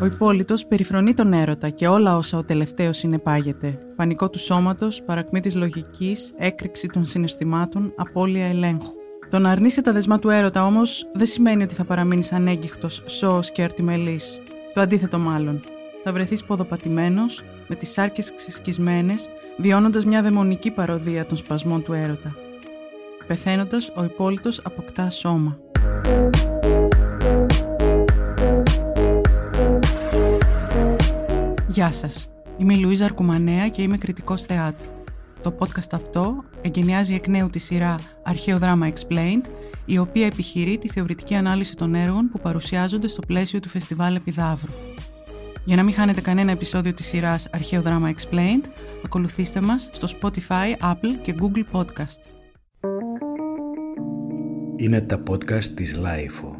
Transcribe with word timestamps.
Ο 0.00 0.06
υπόλοιπο 0.06 0.54
περιφρονεί 0.68 1.14
τον 1.14 1.32
έρωτα 1.32 1.68
και 1.68 1.88
όλα 1.88 2.16
όσα 2.16 2.38
ο 2.38 2.44
τελευταίος 2.44 2.96
συνεπάγεται. 2.96 3.78
Πανικό 3.96 4.30
του 4.30 4.38
σώματος, 4.38 5.02
παρακμή 5.02 5.40
της 5.40 5.54
λογικής, 5.54 6.32
έκρηξη 6.36 6.86
των 6.86 7.06
συναισθημάτων, 7.06 7.92
απώλεια 7.96 8.46
ελέγχου. 8.46 8.92
Το 9.30 9.38
να 9.38 9.50
αρνείσαι 9.50 9.82
τα 9.82 9.92
δεσμά 9.92 10.18
του 10.18 10.28
έρωτα 10.28 10.64
όμως 10.64 11.06
δεν 11.14 11.26
σημαίνει 11.26 11.62
ότι 11.62 11.74
θα 11.74 11.84
παραμείνεις 11.84 12.32
ανέγκυχτο, 12.32 12.88
σώος 12.88 13.50
και 13.52 13.62
αρτιμελής. 13.62 14.42
Το 14.74 14.80
αντίθετο 14.80 15.18
μάλλον. 15.18 15.60
Θα 16.04 16.12
βρεθείς 16.12 16.44
ποδοπατημένος, 16.44 17.42
με 17.68 17.74
τις 17.74 17.90
σάρκες 17.90 18.34
ξεσκισμένες, 18.34 19.28
βιώνοντας 19.56 20.04
μια 20.04 20.22
δαιμονική 20.22 20.70
παροδία 20.70 21.26
των 21.26 21.36
σπασμών 21.36 21.82
του 21.82 21.92
έρωτα. 21.92 22.34
Πεθαίνοντας, 23.30 23.92
ο 23.96 24.04
υπόλοιπο 24.04 24.48
αποκτά 24.62 25.10
σώμα. 25.10 25.58
Γεια 31.68 31.92
σας. 31.92 32.28
Είμαι 32.56 32.74
η 32.74 32.76
Λουίζα 32.76 33.04
Αρκουμανέα 33.04 33.68
και 33.68 33.82
είμαι 33.82 33.98
κριτικός 33.98 34.42
θεάτρου. 34.42 34.88
Το 35.42 35.56
podcast 35.58 35.92
αυτό 35.92 36.44
εγκαινιάζει 36.62 37.14
εκ 37.14 37.26
νέου 37.26 37.50
τη 37.50 37.58
σειρά 37.58 37.98
Αρχαίο 38.22 38.58
Δράμα 38.58 38.92
Explained, 38.92 39.44
η 39.84 39.98
οποία 39.98 40.26
επιχειρεί 40.26 40.78
τη 40.78 40.88
θεωρητική 40.88 41.34
ανάλυση 41.34 41.76
των 41.76 41.94
έργων 41.94 42.28
που 42.28 42.40
παρουσιάζονται 42.40 43.08
στο 43.08 43.20
πλαίσιο 43.26 43.60
του 43.60 43.68
Φεστιβάλ 43.68 44.14
Επιδαύρου. 44.14 44.72
Για 45.64 45.76
να 45.76 45.82
μην 45.82 45.94
χάνετε 45.94 46.20
κανένα 46.20 46.50
επεισόδιο 46.50 46.94
της 46.94 47.06
σειράς 47.06 47.48
Αρχαίο 47.52 47.82
Δράμα 47.82 48.12
Explained, 48.12 48.64
ακολουθήστε 49.04 49.60
μας 49.60 49.88
στο 49.92 50.08
Spotify, 50.20 50.92
Apple 50.92 51.12
και 51.22 51.34
Google 51.40 51.64
Podcast. 51.72 52.39
Είναι 54.80 55.00
τα 55.00 55.22
podcast 55.30 55.64
της 55.64 55.98
Lifeo. 55.98 56.54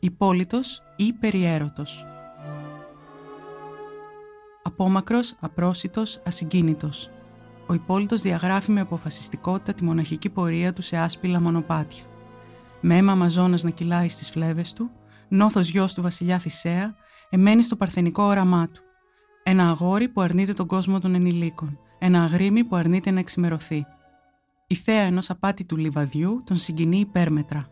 υπόλυτος 0.00 0.82
ή 0.96 1.12
περιέρωτος. 1.12 2.06
Απόμακρος, 4.62 5.36
απρόσιτος, 5.40 6.20
ασυγκίνητος. 6.24 7.10
Ο 7.70 7.74
υπόλυτος 7.74 8.22
διαγράφει 8.22 8.70
με 8.70 8.80
αποφασιστικότητα 8.80 9.74
τη 9.74 9.84
μοναχική 9.84 10.28
πορεία 10.28 10.72
του 10.72 10.82
σε 10.82 10.96
άσπυλα 10.96 11.40
μονοπάτια. 11.40 12.04
Με 12.80 12.96
αίμα 12.96 13.12
Αμαζόνας 13.12 13.62
να 13.62 13.70
κυλάει 13.70 14.08
στις 14.08 14.30
φλέβες 14.30 14.72
του, 14.72 14.90
νόθος 15.28 15.68
γιος 15.68 15.94
του 15.94 16.02
βασιλιά 16.02 16.38
Θησέα, 16.38 16.94
εμένει 17.30 17.62
στο 17.62 17.76
παρθενικό 17.76 18.22
όραμά 18.22 18.68
του. 18.68 18.82
Ένα 19.42 19.68
αγόρι 19.68 20.08
που 20.08 20.20
αρνείται 20.20 20.52
τον 20.52 20.66
κόσμο 20.66 21.00
των 21.00 21.14
ενηλίκων. 21.14 21.78
Ένα 21.98 22.22
αγρίμι 22.22 22.64
που 22.64 22.76
αρνείται 22.76 23.10
να 23.10 23.18
εξημερωθεί. 23.18 23.86
Η 24.66 24.74
θέα 24.74 25.02
ενός 25.02 25.30
απάτητου 25.30 25.76
λιβαδιού 25.76 26.42
τον 26.46 26.56
συγκινεί 26.56 26.98
υπέρμετρα. 26.98 27.68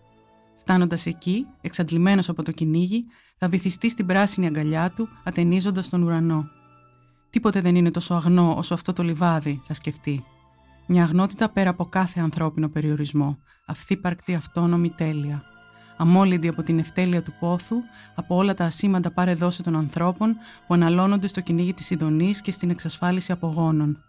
Φτάνοντας 0.56 1.06
εκεί, 1.06 1.46
εξαντλημένος 1.60 2.28
από 2.28 2.42
το 2.42 2.52
κυνήγι, 2.52 3.04
θα 3.38 3.48
βυθιστεί 3.48 3.90
στην 3.90 4.06
πράσινη 4.06 4.46
αγκαλιά 4.46 4.90
του, 4.90 5.08
ατενίζοντας 5.24 5.88
τον 5.88 6.02
ουρανό. 6.02 6.48
Τίποτε 7.36 7.60
δεν 7.60 7.74
είναι 7.74 7.90
τόσο 7.90 8.14
αγνό 8.14 8.54
όσο 8.56 8.74
αυτό 8.74 8.92
το 8.92 9.02
λιβάδι, 9.02 9.60
θα 9.64 9.74
σκεφτεί. 9.74 10.24
Μια 10.86 11.02
αγνότητα 11.02 11.48
πέρα 11.48 11.70
από 11.70 11.84
κάθε 11.84 12.20
ανθρώπινο 12.20 12.68
περιορισμό, 12.68 13.38
αυθύπαρκτη 13.66 14.34
αυτόνομη 14.34 14.90
τέλεια. 14.90 15.42
Αμόλυντη 15.96 16.48
από 16.48 16.62
την 16.62 16.78
ευτέλεια 16.78 17.22
του 17.22 17.32
πόθου, 17.40 17.76
από 18.14 18.36
όλα 18.36 18.54
τα 18.54 18.64
ασήμαντα 18.64 19.10
πάρε 19.10 19.34
δόση 19.34 19.62
των 19.62 19.76
ανθρώπων 19.76 20.36
που 20.66 20.74
αναλώνονται 20.74 21.26
στο 21.26 21.40
κυνήγι 21.40 21.74
της 21.74 21.90
ειδονής 21.90 22.40
και 22.40 22.52
στην 22.52 22.70
εξασφάλιση 22.70 23.32
απογόνων. 23.32 24.02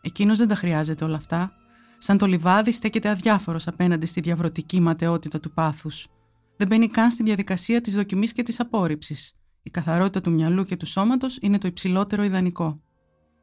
Εκείνος 0.00 0.38
δεν 0.38 0.48
τα 0.48 0.54
χρειάζεται 0.54 1.04
όλα 1.04 1.16
αυτά, 1.16 1.52
Σαν 1.98 2.18
το 2.18 2.26
λιβάδι 2.26 2.72
στέκεται 2.72 3.08
αδιάφορος 3.08 3.66
απέναντι 3.66 4.06
στη 4.06 4.20
διαβρωτική 4.20 4.80
ματαιότητα 4.80 5.40
του 5.40 5.52
πάθους. 5.52 6.06
Δεν 6.56 6.66
μπαίνει 6.66 6.88
καν 6.88 7.10
στη 7.10 7.22
διαδικασία 7.22 7.80
της 7.80 7.94
δοκιμής 7.94 8.32
και 8.32 8.42
της 8.42 8.60
απόρριψης. 8.60 9.34
Η 9.66 9.70
καθαρότητα 9.70 10.20
του 10.20 10.30
μυαλού 10.30 10.64
και 10.64 10.76
του 10.76 10.86
σώματος 10.86 11.38
είναι 11.40 11.58
το 11.58 11.68
υψηλότερο 11.68 12.22
ιδανικό. 12.22 12.82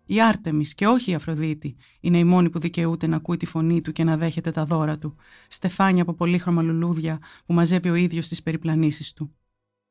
Η 0.05 0.21
Άρτεμις 0.21 0.73
και 0.73 0.87
όχι 0.87 1.11
η 1.11 1.13
Αφροδίτη 1.13 1.75
είναι 1.99 2.17
η 2.17 2.23
μόνη 2.23 2.49
που 2.49 2.59
δικαιούται 2.59 3.07
να 3.07 3.15
ακούει 3.15 3.37
τη 3.37 3.45
φωνή 3.45 3.81
του 3.81 3.91
και 3.91 4.03
να 4.03 4.17
δέχεται 4.17 4.51
τα 4.51 4.65
δώρα 4.65 4.97
του, 4.97 5.15
στεφάνια 5.47 6.01
από 6.01 6.13
πολύχρωμα 6.13 6.61
λουλούδια 6.61 7.19
που 7.45 7.53
μαζεύει 7.53 7.89
ο 7.89 7.95
ίδιος 7.95 8.25
στι 8.25 8.41
περιπλανήσεις 8.43 9.13
του. 9.13 9.35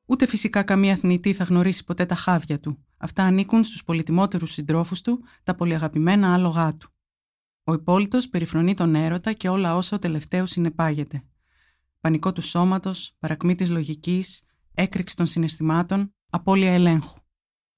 Ούτε 0.06 0.26
φυσικά 0.26 0.62
καμία 0.62 0.96
θνητή 0.96 1.32
θα 1.32 1.44
γνωρίσει 1.44 1.84
ποτέ 1.84 2.06
τα 2.06 2.14
χάδια 2.14 2.60
του. 2.60 2.84
Αυτά 2.96 3.22
ανήκουν 3.22 3.64
στους 3.64 3.84
πολυτιμότερους 3.84 4.52
συντρόφους 4.52 5.00
του, 5.00 5.22
τα 5.42 5.54
πολυαγαπημένα 5.54 6.34
άλογά 6.34 6.76
του. 6.76 6.90
Ο 7.64 7.72
υπόλοιπο 7.72 8.18
περιφρονεί 8.30 8.74
τον 8.74 8.94
έρωτα 8.94 9.32
και 9.32 9.48
όλα 9.48 9.76
όσα 9.76 9.96
ο 9.96 9.98
τελευταίος 9.98 10.50
συνεπάγεται. 10.50 11.22
Πανικό 12.00 12.32
του 12.32 12.42
σώματος, 12.42 13.16
παρακμή 13.18 13.54
της 13.54 13.70
λογικής, 13.70 14.42
έκρηξη 14.74 15.16
των 15.16 15.26
συναισθημάτων, 15.26 16.14
απώλεια 16.30 16.72
ελέγχου. 16.72 17.18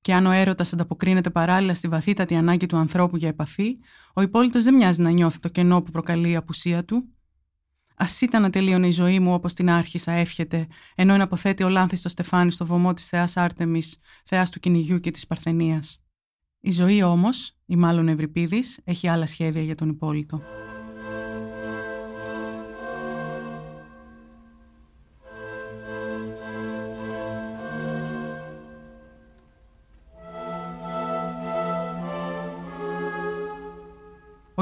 Και 0.00 0.14
αν 0.14 0.26
ο 0.26 0.30
έρωτας 0.30 0.72
ανταποκρίνεται 0.72 1.30
παράλληλα 1.30 1.74
στη 1.74 1.88
βαθύτατη 1.88 2.34
ανάγκη 2.34 2.66
του 2.66 2.76
ανθρώπου 2.76 3.16
για 3.16 3.28
επαφή, 3.28 3.78
ο 4.14 4.22
υπόλοιπος 4.22 4.62
δεν 4.62 4.74
μοιάζει 4.74 5.02
να 5.02 5.10
νιώθει 5.10 5.38
το 5.38 5.48
κενό 5.48 5.82
που 5.82 5.90
προκαλεί 5.90 6.30
η 6.30 6.36
απουσία 6.36 6.84
του. 6.84 7.08
Α 7.96 8.06
ήταν 8.20 8.42
να 8.42 8.50
τελείωνε 8.50 8.86
η 8.86 8.90
ζωή 8.90 9.18
μου 9.18 9.32
όπως 9.32 9.54
την 9.54 9.70
άρχισα, 9.70 10.12
εύχεται, 10.12 10.66
ενώ 10.94 11.14
εναποθέτει 11.14 11.62
ο 11.62 11.68
λάνθης 11.68 11.98
στο 11.98 12.08
στεφάνι 12.08 12.50
στο 12.50 12.66
βωμό 12.66 12.92
της 12.92 13.08
Θεάς 13.08 13.36
Άρτεμις, 13.36 13.98
Θεάς 14.24 14.50
του 14.50 14.60
κυνηγιού 14.60 14.98
και 14.98 15.10
της 15.10 15.26
Παρθενίας. 15.26 16.02
Η 16.60 16.70
ζωή 16.70 17.02
όμως, 17.02 17.56
ή 17.66 17.76
μάλλον 17.76 18.08
Ευρυπίδης, 18.08 18.80
έχει 18.84 19.08
άλλα 19.08 19.26
σχέδια 19.26 19.62
για 19.62 19.74
τον 19.74 19.88
υπόλοιπο. 19.88 20.61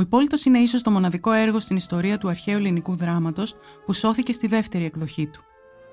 Ο 0.00 0.02
Υπόλοιπο 0.02 0.36
είναι 0.44 0.58
ίσως 0.58 0.82
το 0.82 0.90
μοναδικό 0.90 1.32
έργο 1.32 1.60
στην 1.60 1.76
ιστορία 1.76 2.18
του 2.18 2.28
αρχαίου 2.28 2.56
ελληνικού 2.56 2.96
δράματος 2.96 3.54
που 3.84 3.92
σώθηκε 3.92 4.32
στη 4.32 4.46
δεύτερη 4.46 4.84
εκδοχή 4.84 5.26
του. 5.26 5.40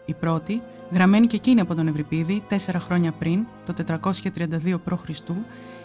Η 0.06 0.13
πρώτη, 0.13 0.62
γραμμένη 0.91 1.28
και 1.28 1.35
εκείνη 1.35 1.59
από 1.59 1.75
τον 1.75 1.88
Ευρυπίδη 1.88 2.44
τέσσερα 2.47 2.79
χρόνια 2.79 3.12
πριν, 3.12 3.46
το 3.66 3.73
432 4.03 4.81
π.Χ., 4.84 5.09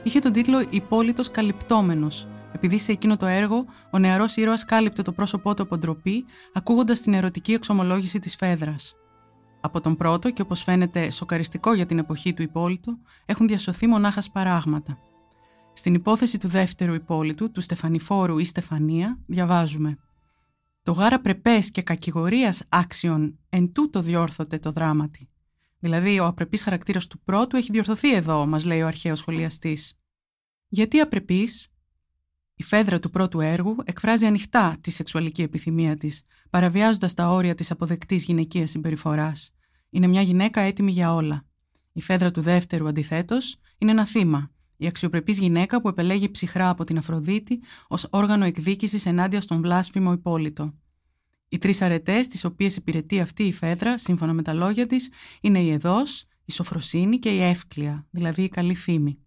είχε 0.03 0.19
τον 0.19 0.32
τίτλο 0.32 0.66
Υπόλυτος 0.71 1.31
Καλυπτόμενος, 1.31 2.28
επειδή 2.53 2.78
σε 2.78 2.93
εκείνο 2.93 3.16
το 3.16 3.27
έργο 3.27 3.65
ο 3.91 3.99
νεαρός 3.99 4.37
ήρωας 4.37 4.65
κάλυπτε 4.65 5.03
το 5.03 5.12
πρόσωπό 5.12 5.55
του 5.55 5.62
από 5.62 5.78
ντροπή, 5.78 6.25
ακούγοντας 6.53 7.00
την 7.00 7.15
ερωτική 7.15 7.53
εξομολόγηση 7.53 8.19
της 8.19 8.37
Φέδρας. 8.37 8.94
Από 9.61 9.81
τον 9.81 9.97
πρώτο 9.97 10.31
και 10.31 10.43
όπως 10.43 10.62
φαίνεται 10.62 11.11
σοκαριστικό 11.11 11.75
για 11.75 11.87
την 11.87 11.99
εποχή 11.99 12.34
του 12.34 12.43
Υπόλυτο, 12.43 12.99
έχουν 13.27 13.49
διασωθεί 13.49 13.87
μονάχα 13.87 14.21
σπαράγματα. 14.21 14.99
Στην 15.72 15.94
υπόθεση 15.94 16.38
του 16.38 16.49
δεύτερου 16.49 16.94
υπόλοιπου, 16.94 17.50
του 17.50 17.60
Στεφανιφόρου 17.60 18.38
ή 18.38 18.44
Στεφανία, 18.44 19.19
διαβάζουμε 19.27 19.99
το 20.83 20.93
γάρα 20.93 21.21
πρεπές 21.21 21.71
και 21.71 21.83
κακηγορίας 21.83 22.62
άξιον 22.69 23.38
εν 23.49 23.72
τούτο 23.72 24.00
διόρθωτε 24.00 24.59
το 24.59 24.72
δράματι. 24.72 25.28
Δηλαδή, 25.78 26.19
ο 26.19 26.27
απρεπής 26.27 26.62
χαρακτήρας 26.62 27.06
του 27.06 27.21
πρώτου 27.21 27.56
έχει 27.56 27.72
διορθωθεί 27.72 28.15
εδώ, 28.15 28.47
μας 28.47 28.65
λέει 28.65 28.82
ο 28.82 28.87
αρχαίος 28.87 29.19
σχολιαστής. 29.19 29.99
Γιατί 30.69 31.00
απρεπής, 31.00 31.69
η 32.55 32.62
φέδρα 32.62 32.99
του 32.99 33.11
πρώτου 33.11 33.41
έργου 33.41 33.77
εκφράζει 33.84 34.27
ανοιχτά 34.27 34.77
τη 34.81 34.91
σεξουαλική 34.91 35.43
επιθυμία 35.43 35.96
της, 35.96 36.23
παραβιάζοντας 36.50 37.14
τα 37.14 37.29
όρια 37.29 37.55
της 37.55 37.70
αποδεκτής 37.70 38.25
γυναικείας 38.25 38.70
συμπεριφοράς. 38.70 39.55
Είναι 39.91 40.06
μια 40.06 40.23
γυναίκα 40.23 40.61
έτοιμη 40.61 40.93
για 40.93 41.14
όλα. 41.14 41.46
Η 41.93 42.02
φέδρα 42.02 42.31
του 42.31 42.41
δεύτερου, 42.41 42.88
αντιθέτως, 42.88 43.56
είναι 43.79 43.91
ένα 43.91 44.06
θύμα. 44.06 44.50
Η 44.82 44.87
αξιοπρεπής 44.87 45.38
γυναίκα 45.38 45.81
που 45.81 45.88
επελέγει 45.88 46.31
ψυχρά 46.31 46.69
από 46.69 46.84
την 46.84 46.99
Αφροδίτη 46.99 47.61
ως 47.88 48.06
όργανο 48.11 48.44
εκδίκησης 48.44 49.06
ενάντια 49.06 49.40
στον 49.40 49.61
βλάσφημο 49.61 50.12
υπόλοιπο. 50.12 50.75
Οι 51.49 51.58
τρεις 51.58 51.82
αρετές, 51.82 52.26
τις 52.26 52.44
οποίες 52.44 52.76
υπηρετεί 52.76 53.20
αυτή 53.20 53.43
η 53.43 53.52
φέδρα, 53.52 53.99
σύμφωνα 53.99 54.32
με 54.32 54.43
τα 54.43 54.52
λόγια 54.52 54.87
της, 54.87 55.11
είναι 55.40 55.61
η 55.61 55.70
εδός, 55.70 56.25
η 56.44 56.52
σοφροσύνη 56.52 57.19
και 57.19 57.31
η 57.31 57.43
εύκλεια, 57.43 58.06
δηλαδή 58.11 58.43
η 58.43 58.49
καλή 58.49 58.75
φήμη. 58.75 59.19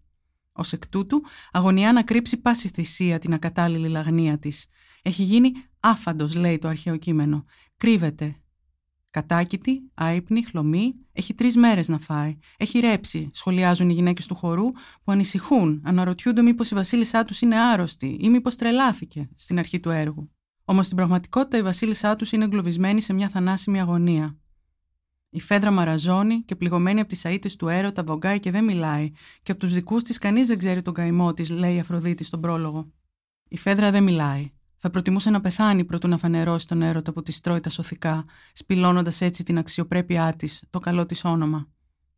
Ω 0.52 0.68
εκ 0.72 0.88
τούτου, 0.88 1.22
αγωνιά 1.50 1.92
να 1.92 2.02
κρύψει 2.02 2.36
πάση 2.36 2.68
θυσία 2.68 3.18
την 3.18 3.32
ακατάλληλη 3.32 3.88
λαγνία 3.88 4.38
της. 4.38 4.66
Έχει 5.02 5.22
γίνει 5.22 5.52
άφαντος, 5.80 6.34
λέει 6.34 6.58
το 6.58 6.68
αρχαίο 6.68 6.96
κείμενο. 6.96 7.44
Κρύβεται. 7.76 8.40
Κατάκητη, 9.16 9.90
άϊπνη, 9.94 10.42
χλωμή, 10.42 10.94
έχει 11.12 11.34
τρεις 11.34 11.56
μέρες 11.56 11.88
να 11.88 11.98
φάει. 11.98 12.36
Έχει 12.56 12.78
ρέψει, 12.78 13.30
σχολιάζουν 13.32 13.90
οι 13.90 13.92
γυναίκες 13.92 14.26
του 14.26 14.34
χορού 14.34 14.72
που 14.72 15.12
ανησυχούν, 15.12 15.82
αναρωτιούνται 15.84 16.42
μήπως 16.42 16.70
η 16.70 16.74
βασίλισσά 16.74 17.24
τους 17.24 17.40
είναι 17.40 17.60
άρρωστη 17.60 18.18
ή 18.20 18.28
μήπως 18.28 18.56
τρελάθηκε 18.56 19.28
στην 19.34 19.58
αρχή 19.58 19.80
του 19.80 19.90
έργου. 19.90 20.30
Όμως 20.64 20.84
στην 20.84 20.96
πραγματικότητα 20.96 21.56
η 21.56 21.62
βασίλισσά 21.62 22.16
τους 22.16 22.32
είναι 22.32 22.44
εγκλωβισμένη 22.44 23.00
σε 23.00 23.12
μια 23.12 23.28
θανάσιμη 23.28 23.80
αγωνία. 23.80 24.36
Η 25.30 25.40
Φέδρα 25.40 25.70
μαραζώνει 25.70 26.42
και 26.42 26.56
πληγωμένη 26.56 27.00
από 27.00 27.08
τις 27.08 27.24
αίτητε 27.24 27.54
του 27.58 27.68
έρωτα 27.68 28.02
βογκάει 28.02 28.40
και 28.40 28.50
δεν 28.50 28.64
μιλάει, 28.64 29.10
και 29.42 29.50
από 29.50 29.60
τους 29.60 29.72
δικούς 29.72 30.02
της 30.02 30.18
κανείς 30.18 30.46
δεν 30.46 30.58
ξέρει 30.58 30.82
τον 30.82 30.94
καημό 30.94 31.34
της, 31.34 31.50
λέει 31.50 31.74
η 31.74 31.78
Αφροδίτη 31.78 32.24
στον 32.24 32.40
πρόλογο. 32.40 32.92
Η 33.48 33.58
Φέδρα 33.58 33.90
δεν 33.90 34.02
μιλάει. 34.02 34.50
Θα 34.86 34.92
προτιμούσε 34.92 35.30
να 35.30 35.40
πεθάνει 35.40 35.84
προτού 35.84 36.08
να 36.08 36.18
φανερώσει 36.18 36.66
τον 36.66 36.82
έρωτα 36.82 37.12
που 37.12 37.22
τη 37.22 37.40
τρώει 37.40 37.60
τα 37.60 37.70
σωθικά, 37.70 38.24
σπηλώνοντας 38.52 39.20
έτσι 39.20 39.44
την 39.44 39.58
αξιοπρέπειά 39.58 40.34
της, 40.36 40.64
το 40.70 40.78
καλό 40.78 41.06
της 41.06 41.24
όνομα. 41.24 41.68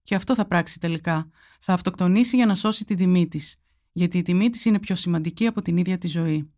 Και 0.02 0.14
αυτό 0.14 0.34
θα 0.34 0.46
πράξει 0.46 0.80
τελικά. 0.80 1.28
Θα 1.60 1.72
αυτοκτονήσει 1.72 2.36
για 2.36 2.46
να 2.46 2.54
σώσει 2.54 2.84
την 2.84 2.96
τιμή 2.96 3.28
της, 3.28 3.56
γιατί 3.92 4.18
η 4.18 4.22
τιμή 4.22 4.50
της 4.50 4.64
είναι 4.64 4.78
πιο 4.78 4.94
σημαντική 4.94 5.46
από 5.46 5.62
την 5.62 5.76
ίδια 5.76 5.98
τη 5.98 6.08
ζωή. 6.08 6.50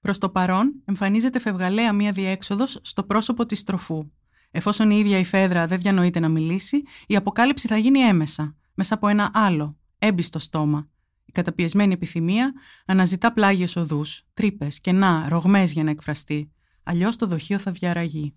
Προς 0.00 0.18
το 0.18 0.28
παρόν, 0.28 0.82
εμφανίζεται 0.84 1.38
φευγαλέα 1.38 1.92
μία 1.92 2.12
διέξοδος 2.12 2.78
στο 2.82 3.04
πρόσωπο 3.04 3.46
της 3.46 3.62
τροφού. 3.62 4.10
Εφόσον 4.50 4.90
η 4.90 4.98
ίδια 4.98 5.18
η 5.18 5.24
Φέδρα 5.24 5.66
δεν 5.66 5.80
διανοείται 5.80 6.20
να 6.20 6.28
μιλήσει, 6.28 6.82
η 7.06 7.16
αποκάλυψη 7.16 7.68
θα 7.68 7.76
γίνει 7.76 7.98
έμεσα, 7.98 8.56
μέσα 8.74 8.94
από 8.94 9.08
ένα 9.08 9.30
άλλο, 9.34 9.76
έμπιστο 9.98 10.38
στόμα, 10.38 10.78
η 10.78 10.93
καταπιεσμένη 11.34 11.92
επιθυμία 11.92 12.52
αναζητά 12.86 13.32
πλάγιες 13.32 13.76
οδούς, 13.76 14.22
τρύπες, 14.34 14.80
κενά, 14.80 15.26
ρογμές 15.28 15.72
για 15.72 15.84
να 15.84 15.90
εκφραστεί. 15.90 16.52
Αλλιώς 16.82 17.16
το 17.16 17.26
δοχείο 17.26 17.58
θα 17.58 17.70
διαραγεί. 17.70 18.34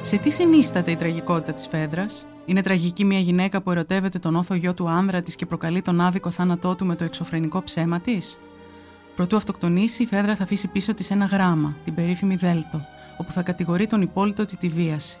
Σε 0.00 0.18
τι 0.18 0.30
συνίσταται 0.30 0.90
η 0.90 0.96
τραγικότητα 0.96 1.52
της 1.52 1.66
Φέδρας, 1.66 2.26
Είναι 2.46 2.60
τραγική 2.60 3.04
μια 3.04 3.18
γυναίκα 3.18 3.62
που 3.62 3.70
ερωτεύεται 3.70 4.18
τον 4.18 4.36
όθο 4.36 4.54
γιο 4.54 4.74
του 4.74 4.88
άνδρα 4.88 5.22
της 5.22 5.36
και 5.36 5.46
προκαλεί 5.46 5.82
τον 5.82 6.00
άδικο 6.00 6.30
θάνατό 6.30 6.74
του 6.74 6.86
με 6.86 6.96
το 6.96 7.04
εξωφρενικό 7.04 7.62
ψέμα 7.62 8.00
της. 8.00 8.38
Προτού 9.16 9.36
αυτοκτονήσει, 9.36 10.02
η 10.02 10.06
Φέδρα 10.06 10.36
θα 10.36 10.42
αφήσει 10.42 10.68
πίσω 10.68 10.94
της 10.94 11.10
ένα 11.10 11.24
γράμμα, 11.24 11.76
την 11.84 11.94
περίφημη 11.94 12.34
Δέλτο, 12.34 12.84
όπου 13.16 13.32
θα 13.32 13.42
κατηγορεί 13.42 13.86
τον 13.86 14.02
υπόλοιπο 14.02 14.42
ότι 14.42 14.56
τη 14.56 14.68
βίασε. 14.68 15.18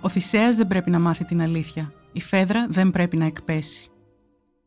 Ο 0.00 0.08
Θησέας 0.08 0.56
δεν 0.56 0.66
πρέπει 0.66 0.90
να 0.90 0.98
μάθει 0.98 1.24
την 1.24 1.42
αλήθεια. 1.42 1.92
Η 2.12 2.20
Φέδρα 2.20 2.66
δεν 2.68 2.90
πρέπει 2.90 3.16
να 3.16 3.24
εκπέσει. 3.24 3.90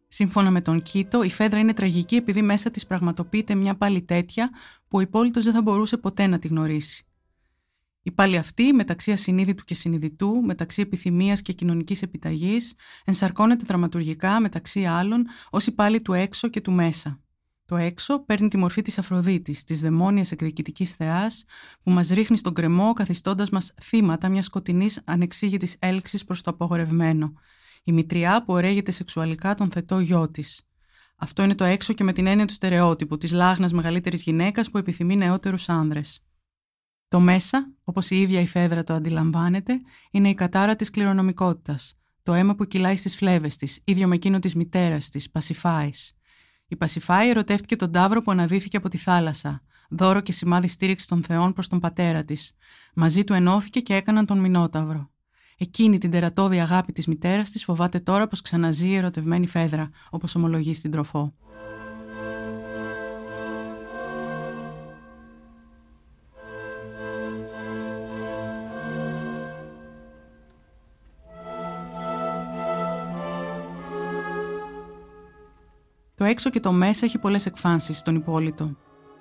Σύμφωνα 0.07 0.51
με 0.51 0.61
τον 0.61 0.81
Κίτο, 0.81 1.23
η 1.23 1.29
Φέδρα 1.29 1.59
είναι 1.59 1.73
τραγική 1.73 2.15
επειδή 2.15 2.41
μέσα 2.41 2.71
της 2.71 2.85
πραγματοποιείται 2.85 3.55
μια 3.55 3.75
πάλι 3.75 4.01
τέτοια 4.01 4.49
που 4.87 4.97
ο 4.97 5.01
υπόλοιπο 5.01 5.41
δεν 5.41 5.53
θα 5.53 5.61
μπορούσε 5.61 5.97
ποτέ 5.97 6.27
να 6.27 6.39
τη 6.39 6.47
γνωρίσει. 6.47 7.03
Η 8.03 8.11
πάλι 8.11 8.37
αυτή, 8.37 8.73
μεταξύ 8.73 9.11
ασυνείδητου 9.11 9.63
και 9.63 9.73
συνειδητού, 9.73 10.41
μεταξύ 10.41 10.81
επιθυμίας 10.81 11.41
και 11.41 11.53
κοινωνικής 11.53 12.01
επιταγής, 12.01 12.73
ενσαρκώνεται 13.05 13.63
δραματουργικά 13.65 14.39
μεταξύ 14.39 14.85
άλλων 14.85 15.25
ως 15.49 15.67
η 15.67 15.71
πάλι 15.71 16.01
του 16.01 16.13
έξω 16.13 16.47
και 16.47 16.61
του 16.61 16.71
μέσα. 16.71 17.21
Το 17.65 17.75
έξω 17.75 18.25
παίρνει 18.25 18.47
τη 18.47 18.57
μορφή 18.57 18.81
της 18.81 18.97
Αφροδίτης, 18.97 19.63
της 19.63 19.81
δαιμόνιας 19.81 20.31
εκδικητικής 20.31 20.95
θεάς, 20.95 21.45
που 21.83 21.91
μας 21.91 22.09
ρίχνει 22.09 22.37
στον 22.37 22.53
κρεμό, 22.53 22.93
καθιστώντας 22.93 23.49
μας 23.49 23.73
θύματα 23.81 24.29
μιας 24.29 24.45
σκοτεινής 24.45 25.01
ανεξήγητης 25.05 25.75
έλξης 25.79 26.23
προς 26.23 26.41
το 26.41 26.51
απογορευμένο. 26.51 27.33
Η 27.83 27.91
μητριά 27.91 28.43
που 28.43 28.53
ωραίγεται 28.53 28.91
σεξουαλικά 28.91 29.55
τον 29.55 29.71
θετό 29.71 29.99
γιο 29.99 30.31
της. 30.31 30.61
Αυτό 31.15 31.43
είναι 31.43 31.55
το 31.55 31.63
έξω 31.63 31.93
και 31.93 32.03
με 32.03 32.13
την 32.13 32.27
έννοια 32.27 32.45
του 32.45 32.53
στερεότυπου, 32.53 33.17
της 33.17 33.31
λάχνας 33.31 33.71
μεγαλύτερης 33.73 34.21
γυναίκας 34.21 34.69
που 34.69 34.77
επιθυμεί 34.77 35.15
νεότερους 35.15 35.69
άνδρες. 35.69 36.23
Το 37.09 37.19
μέσα, 37.19 37.73
όπως 37.83 38.09
η 38.09 38.21
ίδια 38.21 38.41
η 38.41 38.47
Φέδρα 38.47 38.83
το 38.83 38.93
αντιλαμβάνεται, 38.93 39.81
είναι 40.11 40.29
η 40.29 40.33
κατάρα 40.33 40.75
της 40.75 40.89
κληρονομικότητας, 40.89 41.97
το 42.23 42.33
αίμα 42.33 42.55
που 42.55 42.65
κυλάει 42.65 42.95
στις 42.95 43.15
φλέβες 43.15 43.55
της, 43.55 43.81
ίδιο 43.83 44.07
με 44.07 44.15
εκείνο 44.15 44.39
της 44.39 44.55
μητέρας 44.55 45.09
της, 45.09 45.29
Πασιφάης. 45.29 46.13
Η 46.67 46.75
Πασιφάη 46.75 47.29
ερωτεύτηκε 47.29 47.75
τον 47.75 47.91
Ταύρο 47.91 48.21
που 48.21 48.31
αναδύθηκε 48.31 48.77
από 48.77 48.89
τη 48.89 48.97
θάλασσα, 48.97 49.61
δώρο 49.89 50.21
και 50.21 50.31
σημάδι 50.31 50.67
στήριξης 50.67 51.07
των 51.07 51.23
θεών 51.23 51.53
προς 51.53 51.67
τον 51.67 51.79
πατέρα 51.79 52.23
της. 52.23 52.51
Μαζί 52.95 53.23
του 53.23 53.33
ενώθηκε 53.33 53.79
και 53.79 53.95
έκαναν 53.95 54.25
τον 54.25 54.39
Μινόταυρο. 54.39 55.09
Εκείνη 55.57 55.97
την 55.97 56.11
τερατώδη 56.11 56.59
αγάπη 56.59 56.91
της 56.91 57.07
μητέρας 57.07 57.51
της 57.51 57.63
φοβάται 57.63 57.99
τώρα 57.99 58.27
πως 58.27 58.41
ξαναζεί 58.41 58.87
η 58.87 58.95
ερωτευμένη 58.95 59.47
Φέδρα, 59.47 59.89
όπως 60.09 60.35
ομολογεί 60.35 60.73
στην 60.73 60.91
τροφό. 60.91 61.33
Το 76.19 76.25
έξω 76.25 76.49
και 76.49 76.59
το 76.59 76.71
μέσα 76.71 77.05
έχει 77.05 77.17
πολλές 77.17 77.45
εκφάνσεις 77.45 77.97
στον 77.97 78.15
υπόλοιπο. 78.15 78.75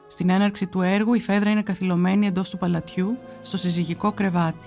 Στην 0.07 0.31
έναρξη 0.31 0.67
του 0.67 0.81
έργου 0.81 1.15
η 1.15 1.21
Φέδρα 1.21 1.51
είναι 1.51 1.63
καθυλωμένη 1.63 2.27
εντός 2.27 2.51
του 2.51 2.59
παλατιού, 2.59 3.19
στο 3.41 3.57
συζυγικό 3.57 4.13
κρεβάτι. 4.13 4.67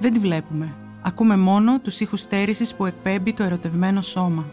Δεν 0.00 0.12
τη 0.12 0.18
βλέπουμε. 0.18 0.74
Ακούμε 1.02 1.36
μόνο 1.36 1.80
τους 1.80 2.00
ήχους 2.00 2.20
στέρησης 2.20 2.74
που 2.74 2.86
εκπέμπει 2.86 3.32
το 3.32 3.42
ερωτευμένο 3.42 4.02
σώμα. 4.02 4.46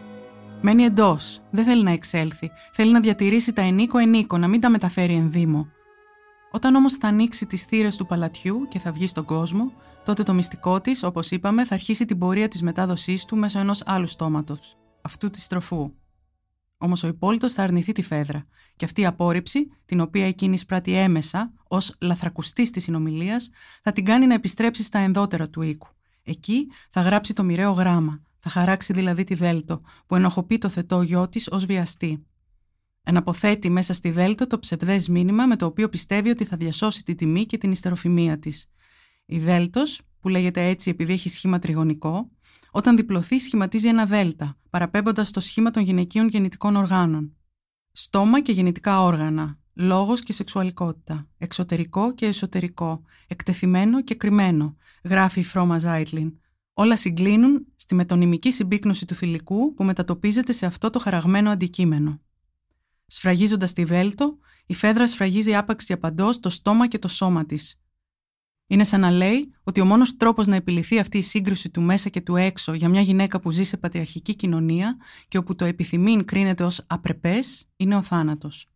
Μένει 0.60 0.82
εντός. 0.82 1.40
Δεν 1.50 1.64
θέλει 1.64 1.82
να 1.82 1.90
εξέλθει. 1.90 2.50
Θέλει 2.72 2.92
να 2.92 3.00
διατηρήσει 3.00 3.52
τα 3.52 3.62
ενίκο-ενίκο, 3.62 4.38
να 4.38 4.48
μην 4.48 4.60
τα 4.60 4.68
μεταφέρει 4.68 5.14
ενδύμο. 5.14 5.68
Όταν 6.50 6.74
όμως 6.74 6.94
θα 6.94 7.08
ανοίξει 7.08 7.46
τις 7.46 7.62
θύρες 7.62 7.96
του 7.96 8.06
παλατιού 8.06 8.66
και 8.68 8.78
θα 8.78 8.92
βγει 8.92 9.06
στον 9.06 9.24
κόσμο, 9.24 9.72
τότε 10.04 10.22
το 10.22 10.32
μυστικό 10.32 10.80
της, 10.80 11.02
όπως 11.02 11.30
είπαμε, 11.30 11.64
θα 11.64 11.74
αρχίσει 11.74 12.04
την 12.04 12.18
πορεία 12.18 12.48
της 12.48 12.62
μετάδοσής 12.62 13.24
του 13.24 13.36
μέσω 13.36 13.58
ενός 13.58 13.82
άλλου 13.86 14.06
στόματος, 14.06 14.76
αυτού 15.02 15.30
της 15.30 15.46
τροφού. 15.46 15.92
Όμως 16.78 17.02
ο 17.02 17.06
υπόλοιπο 17.06 17.50
θα 17.50 17.62
αρνηθεί 17.62 17.92
τη 17.92 18.02
φέδρα, 18.02 18.46
και 18.76 18.84
αυτή 18.84 19.00
η 19.00 19.06
απόρριψη, 19.06 19.70
την 19.84 20.00
οποία 20.00 20.26
εκείνη 20.26 20.54
εισπράττει 20.54 20.92
έμεσα 20.92 21.52
ως 21.68 21.96
λαθρακουστή 22.00 22.70
της 22.70 22.82
συνομιλίας, 22.82 23.50
θα 23.82 23.92
την 23.92 24.04
κάνει 24.04 24.26
να 24.26 24.34
επιστρέψει 24.34 24.82
στα 24.82 24.98
ενδότερα 24.98 25.48
του 25.48 25.62
οίκου. 25.62 25.88
Εκεί 26.22 26.66
θα 26.90 27.00
γράψει 27.00 27.32
το 27.32 27.42
μοιραίο 27.42 27.72
γράμμα, 27.72 28.22
θα 28.38 28.50
χαράξει 28.50 28.92
δηλαδή 28.92 29.24
τη 29.24 29.34
Δέλτο, 29.34 29.80
που 30.06 30.16
ενοχοποιεί 30.16 30.58
το 30.58 30.68
θετό 30.68 31.02
γιο 31.02 31.28
της 31.28 31.48
ως 31.50 31.64
βιαστή. 31.64 32.26
Εναποθέτει 33.02 33.70
μέσα 33.70 33.92
στη 33.92 34.10
Δέλτο 34.10 34.46
το 34.46 34.58
ψευδές 34.58 35.08
μήνυμα 35.08 35.46
με 35.46 35.56
το 35.56 35.66
οποίο 35.66 35.88
πιστεύει 35.88 36.30
ότι 36.30 36.44
θα 36.44 36.56
διασώσει 36.56 37.04
τη 37.04 37.14
τιμή 37.14 37.46
και 37.46 37.58
την 37.58 37.70
ιστεροφημία 37.70 38.38
της. 38.38 38.66
Η 39.26 39.38
Δέλτο, 39.38 39.82
που 40.20 40.28
λέγεται 40.28 40.68
έτσι 40.68 40.90
επειδή 40.90 41.12
έχει 41.12 41.28
σχήμα 41.28 41.58
τριγωνικό, 41.58 42.30
όταν 42.70 42.96
διπλωθεί 42.96 43.38
σχηματίζει 43.38 43.88
ένα 43.88 44.04
δέλτα, 44.06 44.58
παραπέμποντας 44.70 45.30
το 45.30 45.40
σχήμα 45.40 45.70
των 45.70 45.82
γυναικείων 45.82 46.28
γεννητικών 46.28 46.76
οργάνων. 46.76 47.36
Στόμα 47.92 48.42
και 48.42 48.52
γεννητικά 48.52 49.02
όργανα, 49.02 49.58
λόγος 49.74 50.22
και 50.22 50.32
σεξουαλικότητα, 50.32 51.28
εξωτερικό 51.38 52.14
και 52.14 52.26
εσωτερικό, 52.26 53.02
εκτεθειμένο 53.26 54.02
και 54.02 54.14
κρυμμένο, 54.14 54.76
γράφει 55.04 55.40
η 55.40 55.44
Φρόμα 55.44 55.78
Ζάιτλιν. 55.78 56.32
Όλα 56.72 56.96
συγκλίνουν 56.96 57.66
στη 57.76 57.94
μετωνυμική 57.94 58.52
συμπίκνωση 58.52 59.04
του 59.04 59.14
θηλυκού 59.14 59.74
που 59.74 59.84
μετατοπίζεται 59.84 60.52
σε 60.52 60.66
αυτό 60.66 60.90
το 60.90 60.98
χαραγμένο 60.98 61.50
αντικείμενο. 61.50 62.20
Σφραγίζοντας 63.06 63.72
τη 63.72 63.84
βέλτο, 63.84 64.38
η 64.66 64.74
φέδρα 64.74 65.06
σφραγίζει 65.06 65.54
άπαξ 65.54 65.84
διαπαντό 65.84 66.30
το 66.40 66.50
στόμα 66.50 66.88
και 66.88 66.98
το 66.98 67.08
σώμα 67.08 67.46
της, 67.46 67.80
είναι 68.70 68.84
σαν 68.84 69.00
να 69.00 69.10
λέει 69.10 69.52
ότι 69.64 69.80
ο 69.80 69.84
μόνος 69.84 70.16
τρόπος 70.16 70.46
να 70.46 70.56
επιληθεί 70.56 70.98
αυτή 70.98 71.18
η 71.18 71.22
σύγκρουση 71.22 71.70
του 71.70 71.82
μέσα 71.82 72.08
και 72.08 72.20
του 72.20 72.36
έξω 72.36 72.72
για 72.72 72.88
μια 72.88 73.00
γυναίκα 73.00 73.40
που 73.40 73.50
ζει 73.50 73.64
σε 73.64 73.76
πατριαρχική 73.76 74.34
κοινωνία 74.34 74.96
και 75.28 75.38
όπου 75.38 75.54
το 75.54 75.64
επιθυμήν 75.64 76.24
κρίνεται 76.24 76.64
ως 76.64 76.84
απρεπές 76.86 77.68
είναι 77.76 77.96
ο 77.96 78.02
θάνατος. 78.02 78.66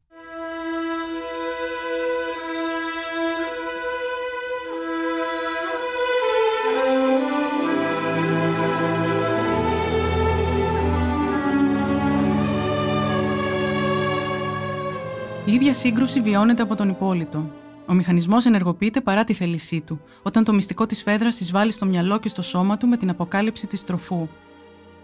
Η 15.45 15.53
ίδια 15.55 15.75
σύγκρουση 15.75 16.21
βιώνεται 16.21 16.63
από 16.63 16.77
τον 16.77 16.89
υπόλοιπο, 16.89 17.51
ο 17.87 17.95
μηχανισμός 17.95 18.47
ενεργοποιείται 18.47 19.01
παρά 19.01 19.25
τη 19.25 19.33
θέλησή 19.33 19.81
του, 19.81 20.01
όταν 20.23 20.45
το 20.45 20.53
μυστικό 20.53 20.87
της 20.87 21.03
φέδρας 21.03 21.41
εισβάλλει 21.41 21.73
στο 21.73 21.87
μυαλό 21.87 22.19
και 22.19 22.29
στο 22.29 22.43
σώμα 22.43 22.77
του 22.77 22.87
με 22.87 22.97
την 22.97 23.11
αποκάλυψη 23.11 23.67
της 23.67 23.85
τροφού. 23.85 24.29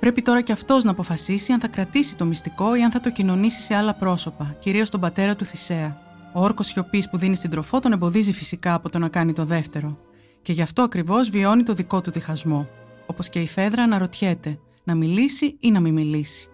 Πρέπει 0.00 0.22
τώρα 0.22 0.40
και 0.40 0.52
αυτός 0.52 0.84
να 0.84 0.90
αποφασίσει 0.90 1.52
αν 1.52 1.60
θα 1.60 1.68
κρατήσει 1.68 2.16
το 2.16 2.24
μυστικό 2.24 2.74
ή 2.74 2.82
αν 2.82 2.90
θα 2.90 3.00
το 3.00 3.10
κοινωνήσει 3.10 3.60
σε 3.60 3.74
άλλα 3.74 3.94
πρόσωπα, 3.94 4.56
κυρίως 4.58 4.90
τον 4.90 5.00
πατέρα 5.00 5.36
του 5.36 5.44
Θησέα. 5.44 6.00
Ο 6.32 6.42
όρκος 6.42 6.66
σιωπής 6.66 7.08
που 7.08 7.16
δίνει 7.16 7.36
στην 7.36 7.50
τροφό 7.50 7.80
τον 7.80 7.92
εμποδίζει 7.92 8.32
φυσικά 8.32 8.74
από 8.74 8.88
το 8.88 8.98
να 8.98 9.08
κάνει 9.08 9.32
το 9.32 9.44
δεύτερο. 9.44 9.98
και 10.42 10.52
γι' 10.52 10.62
αυτό 10.62 10.82
ακριβώς 10.82 11.30
βιώνει 11.30 11.62
το 11.62 11.74
δικό 11.74 12.00
του 12.00 12.10
διχασμό. 12.10 12.68
Όπως 13.06 13.28
και 13.28 13.40
η 13.40 13.46
Φέδρα 13.46 13.82
αναρωτιέται, 13.82 14.58
να 14.84 14.94
μιλήσει 14.94 15.56
ή 15.60 15.70
να 15.70 15.80
μην 15.80 15.92
μιλήσει. 15.92 16.48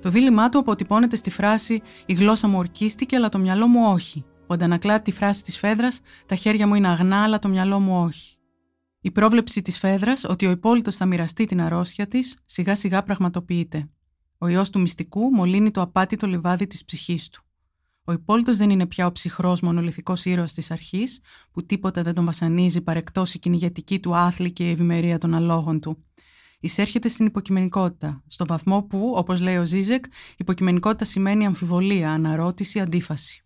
Το 0.00 0.08
δίλημά 0.10 0.48
του 0.48 0.58
αποτυπώνεται 0.58 1.16
στη 1.16 1.30
φράση 1.30 1.82
«Η 2.06 2.12
γλώσσα 2.12 2.48
μου 2.48 2.58
ορκίστηκε, 2.58 3.16
αλλά 3.16 3.28
το 3.28 3.38
μυαλό 3.38 3.66
μου 3.66 3.92
όχι», 3.92 4.24
που 4.48 4.54
αντανακλά 4.54 5.02
τη 5.02 5.12
φράση 5.12 5.42
της 5.42 5.58
Φέδρας 5.58 6.00
«Τα 6.26 6.34
χέρια 6.34 6.66
μου 6.66 6.74
είναι 6.74 6.88
αγνά, 6.88 7.22
αλλά 7.22 7.38
το 7.38 7.48
μυαλό 7.48 7.80
μου 7.80 8.02
όχι». 8.02 8.36
Η 9.00 9.10
πρόβλεψη 9.10 9.62
της 9.62 9.78
Φέδρας 9.78 10.24
ότι 10.24 10.46
ο 10.46 10.50
υπόλοιπο 10.50 10.90
θα 10.90 11.06
μοιραστεί 11.06 11.46
την 11.46 11.60
αρρώστια 11.60 12.06
της 12.06 12.38
σιγά 12.44 12.74
σιγά 12.74 13.02
πραγματοποιείται. 13.02 13.90
Ο 14.38 14.48
ιός 14.48 14.70
του 14.70 14.80
μυστικού 14.80 15.30
μολύνει 15.30 15.70
το 15.70 15.80
απάτητο 15.80 16.26
λιβάδι 16.26 16.66
της 16.66 16.84
ψυχής 16.84 17.28
του. 17.28 17.42
Ο 18.04 18.12
υπόλοιπο 18.12 18.54
δεν 18.54 18.70
είναι 18.70 18.86
πια 18.86 19.06
ο 19.06 19.12
ψυχρός 19.12 19.60
μονολυθικός 19.60 20.24
ήρωας 20.24 20.52
της 20.52 20.70
αρχής, 20.70 21.20
που 21.52 21.66
τίποτα 21.66 22.02
δεν 22.02 22.14
τον 22.14 22.24
βασανίζει 22.24 22.80
παρεκτός 22.80 23.34
η 23.34 23.38
κυνηγετική 23.38 24.00
του 24.00 24.16
άθλη 24.16 24.52
και 24.52 24.68
η 24.68 24.70
ευημερία 24.70 25.18
των 25.18 25.34
αλόγων 25.34 25.80
του. 25.80 26.04
Εισέρχεται 26.60 27.08
στην 27.08 27.26
υποκειμενικότητα, 27.26 28.22
στο 28.26 28.46
βαθμό 28.46 28.82
που, 28.82 29.12
όπως 29.16 29.40
λέει 29.40 29.56
ο 29.56 29.66
Ζίζεκ, 29.66 30.04
υποκειμενικότητα 30.36 31.04
σημαίνει 31.04 31.46
αμφιβολία, 31.46 32.12
αναρώτηση, 32.12 32.80
αντίφαση. 32.80 33.42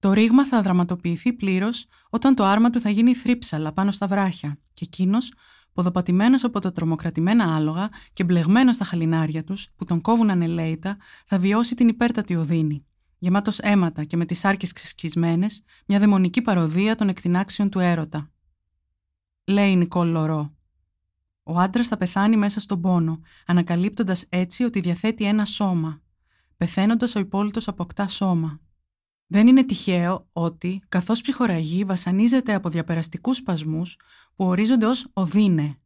Το 0.00 0.12
ρήγμα 0.12 0.46
θα 0.46 0.62
δραματοποιηθεί 0.62 1.32
πλήρως 1.32 1.86
όταν 2.10 2.34
το 2.34 2.44
άρμα 2.44 2.70
του 2.70 2.80
θα 2.80 2.90
γίνει 2.90 3.14
θρύψαλα 3.14 3.72
πάνω 3.72 3.90
στα 3.90 4.06
βράχια 4.06 4.58
και 4.74 4.84
εκείνος, 4.84 5.32
ποδοπατημένος 5.72 6.44
από 6.44 6.58
τα 6.58 6.72
τρομοκρατημένα 6.72 7.54
άλογα 7.54 7.88
και 8.12 8.24
μπλεγμένος 8.24 8.74
στα 8.74 8.84
χαλινάρια 8.84 9.44
τους 9.44 9.68
που 9.76 9.84
τον 9.84 10.00
κόβουν 10.00 10.30
ανελαίητα, 10.30 10.96
θα 11.26 11.38
βιώσει 11.38 11.74
την 11.74 11.88
υπέρτατη 11.88 12.36
οδύνη, 12.36 12.86
γεμάτος 13.18 13.58
αίματα 13.58 14.04
και 14.04 14.16
με 14.16 14.24
τις 14.24 14.44
άρκε 14.44 14.66
ξεσκισμένες, 14.74 15.62
μια 15.86 15.98
δαιμονική 15.98 16.42
παροδία 16.42 16.94
των 16.94 17.08
εκτινάξεων 17.08 17.70
του 17.70 17.78
έρωτα. 17.78 18.30
Λέει 19.44 19.70
η 19.70 19.76
Νικόλ 19.76 20.10
Λωρό. 20.10 20.54
Ο 21.42 21.58
άντρας 21.58 21.88
θα 21.88 21.96
πεθάνει 21.96 22.36
μέσα 22.36 22.60
στον 22.60 22.80
πόνο, 22.80 23.20
ανακαλύπτοντας 23.46 24.24
έτσι 24.28 24.64
ότι 24.64 24.80
διαθέτει 24.80 25.24
ένα 25.24 25.44
σώμα. 25.44 26.02
Πεθαίνοντας, 26.56 27.14
ο 27.14 27.18
υπόλοιπο 27.18 27.60
αποκτά 27.66 28.08
σώμα. 28.08 28.60
Δεν 29.32 29.46
είναι 29.46 29.64
τυχαίο 29.64 30.28
ότι, 30.32 30.82
καθώς 30.88 31.20
ψυχοραγεί, 31.20 31.84
βασανίζεται 31.84 32.54
από 32.54 32.68
διαπεραστικούς 32.68 33.36
σπασμούς 33.36 33.96
που 34.34 34.44
ορίζονται 34.44 34.86
ως 34.86 35.06
οδύνε. 35.12 35.78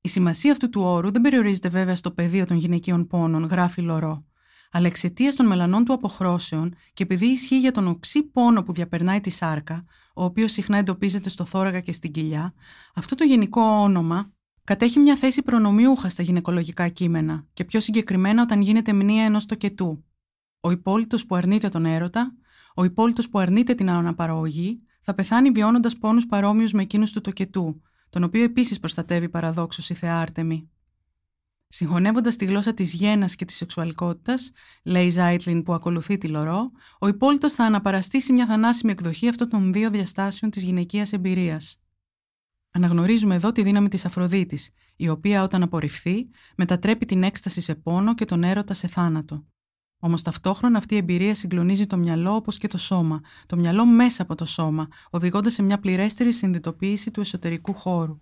Η 0.00 0.08
σημασία 0.08 0.52
αυτού 0.52 0.68
του 0.68 0.82
όρου 0.82 1.10
δεν 1.10 1.20
περιορίζεται 1.20 1.68
βέβαια 1.68 1.94
στο 1.94 2.10
πεδίο 2.10 2.44
των 2.44 2.56
γυναικείων 2.56 3.06
πόνων, 3.06 3.44
γράφει 3.44 3.80
Λωρό, 3.80 4.24
αλλά 4.70 4.86
εξαιτίας 4.86 5.34
των 5.36 5.46
μελανών 5.46 5.84
του 5.84 5.92
αποχρώσεων 5.92 6.74
και 6.92 7.02
επειδή 7.02 7.26
ισχύει 7.26 7.58
για 7.58 7.72
τον 7.72 7.88
οξύ 7.88 8.22
πόνο 8.22 8.62
που 8.62 8.72
διαπερνάει 8.72 9.20
τη 9.20 9.30
σάρκα, 9.30 9.84
ο 10.14 10.24
οποίος 10.24 10.52
συχνά 10.52 10.76
εντοπίζεται 10.76 11.28
στο 11.28 11.44
θώρακα 11.44 11.80
και 11.80 11.92
στην 11.92 12.10
κοιλιά, 12.10 12.54
αυτό 12.94 13.14
το 13.14 13.24
γενικό 13.24 13.62
όνομα 13.62 14.32
κατέχει 14.64 14.98
μια 14.98 15.16
θέση 15.16 15.42
προνομιούχα 15.42 16.08
στα 16.08 16.22
γυναικολογικά 16.22 16.88
κείμενα 16.88 17.46
και 17.52 17.64
πιο 17.64 17.80
συγκεκριμένα 17.80 18.42
όταν 18.42 18.60
γίνεται 18.60 18.92
μνήα 18.92 19.24
ενός 19.24 19.46
τοκετού. 19.46 20.04
Ο 20.64 20.70
υπόλοιπο 20.70 21.16
που 21.28 21.34
αρνείται 21.34 21.68
τον 21.68 21.84
έρωτα, 21.84 22.34
ο 22.74 22.84
υπόλοιπο 22.84 23.22
που 23.30 23.38
αρνείται 23.38 23.74
την 23.74 23.90
αναπαραγωγή, 23.90 24.82
θα 25.00 25.14
πεθάνει 25.14 25.50
βιώνοντας 25.50 25.96
πόνους 25.96 26.26
παρόμοιους 26.26 26.72
με 26.72 26.82
εκείνους 26.82 27.12
του 27.12 27.20
τοκετού, 27.20 27.82
τον 28.10 28.22
οποίο 28.22 28.42
επίσης 28.42 28.78
προστατεύει 28.78 29.28
παραδόξως 29.28 29.90
η 29.90 29.94
Θεά 29.94 30.20
Άρτεμη. 30.20 30.70
Συγχωνεύοντας 31.68 32.36
τη 32.36 32.44
γλώσσα 32.44 32.74
της 32.74 32.92
γέννα 32.92 33.26
και 33.26 33.44
της 33.44 33.56
σεξουαλικότητας, 33.56 34.50
λέει 34.82 35.10
Ζάιτλιν 35.10 35.62
που 35.62 35.72
ακολουθεί 35.74 36.18
τη 36.18 36.28
λωρό, 36.28 36.70
ο 36.98 37.06
υπόλοιπο 37.06 37.50
θα 37.50 37.64
αναπαραστήσει 37.64 38.32
μια 38.32 38.46
θανάσιμη 38.46 38.92
εκδοχή 38.92 39.28
αυτών 39.28 39.48
των 39.48 39.72
δύο 39.72 39.90
διαστάσεων 39.90 40.50
της 40.50 40.62
γυναικείας 40.62 41.12
εμπειρίας. 41.12 41.82
Αναγνωρίζουμε 42.70 43.34
εδώ 43.34 43.52
τη 43.52 43.62
δύναμη 43.62 43.88
της 43.88 44.04
Αφροδίτης, 44.04 44.70
η 44.96 45.08
οποία 45.08 45.42
όταν 45.42 45.62
απορριφθεί 45.62 46.28
μετατρέπει 46.56 47.06
την 47.06 47.22
έκσταση 47.22 47.60
σε 47.60 47.74
πόνο 47.74 48.14
και 48.14 48.24
τον 48.24 48.44
έρωτα 48.44 48.74
σε 48.74 48.86
θάνατο. 48.86 49.44
Όμως 50.06 50.22
ταυτόχρονα 50.22 50.78
αυτή 50.78 50.94
η 50.94 50.96
εμπειρία 50.96 51.34
συγκλονίζει 51.34 51.86
το 51.86 51.96
μυαλό 51.96 52.34
όπως 52.34 52.58
και 52.58 52.66
το 52.66 52.78
σώμα, 52.78 53.20
το 53.46 53.56
μυαλό 53.56 53.86
μέσα 53.86 54.22
από 54.22 54.34
το 54.34 54.44
σώμα, 54.44 54.88
οδηγώντας 55.10 55.52
σε 55.52 55.62
μια 55.62 55.78
πληρέστερη 55.78 56.32
συνειδητοποίηση 56.32 57.10
του 57.10 57.20
εσωτερικού 57.20 57.74
χώρου. 57.74 58.18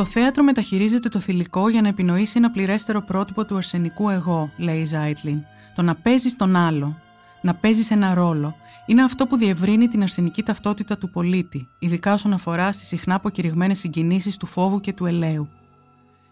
Το 0.00 0.06
θέατρο 0.06 0.42
μεταχειρίζεται 0.42 1.08
το 1.08 1.20
θηλυκό 1.20 1.68
για 1.68 1.80
να 1.80 1.88
επινοήσει 1.88 2.32
ένα 2.36 2.50
πληρέστερο 2.50 3.00
πρότυπο 3.00 3.44
του 3.44 3.56
αρσενικού 3.56 4.08
εγώ, 4.08 4.50
λέει 4.56 4.80
η 4.80 4.84
Ζάιτλιν. 4.84 5.44
Το 5.74 5.82
να 5.82 5.94
παίζεις 5.94 6.36
τον 6.36 6.56
άλλο, 6.56 6.96
να 7.42 7.54
παίζεις 7.54 7.90
ένα 7.90 8.14
ρόλο, 8.14 8.56
είναι 8.86 9.02
αυτό 9.02 9.26
που 9.26 9.36
διευρύνει 9.36 9.88
την 9.88 10.02
αρσενική 10.02 10.42
ταυτότητα 10.42 10.98
του 10.98 11.10
πολίτη, 11.10 11.68
ειδικά 11.78 12.12
όσον 12.12 12.32
αφορά 12.32 12.72
στις 12.72 12.86
συχνά 12.86 13.14
αποκηρυγμένες 13.14 13.78
συγκινήσεις 13.78 14.36
του 14.36 14.46
φόβου 14.46 14.80
και 14.80 14.92
του 14.92 15.06
ελαίου. 15.06 15.48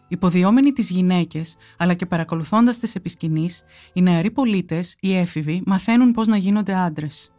Υποδιόμενοι 0.09 0.73
τις 0.73 0.91
γυναίκες, 0.91 1.57
αλλά 1.77 1.95
και 1.95 2.07
παρακολουθώντας 2.07 2.79
τις 2.79 2.95
επισκηνείς, 2.95 3.65
οι 3.93 4.03
νεαροί 4.03 4.31
πολίτες, 4.31 4.97
οι 5.01 5.17
έφηβοι, 5.17 5.63
μαθαίνουν 5.67 6.13
πώς 6.13 6.27
να 6.27 6.37
γίνονται 6.37 6.75
άντρες. 6.75 7.33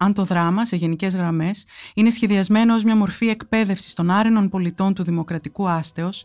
Αν 0.00 0.12
το 0.12 0.24
δράμα, 0.24 0.66
σε 0.66 0.76
γενικές 0.76 1.16
γραμμές, 1.16 1.66
είναι 1.94 2.10
σχεδιασμένο 2.10 2.74
ως 2.74 2.84
μια 2.84 2.96
μορφή 2.96 3.28
εκπαίδευσης 3.28 3.94
των 3.94 4.10
άρενων 4.10 4.48
πολιτών 4.48 4.94
του 4.94 5.02
δημοκρατικού 5.02 5.68
άστεως, 5.68 6.24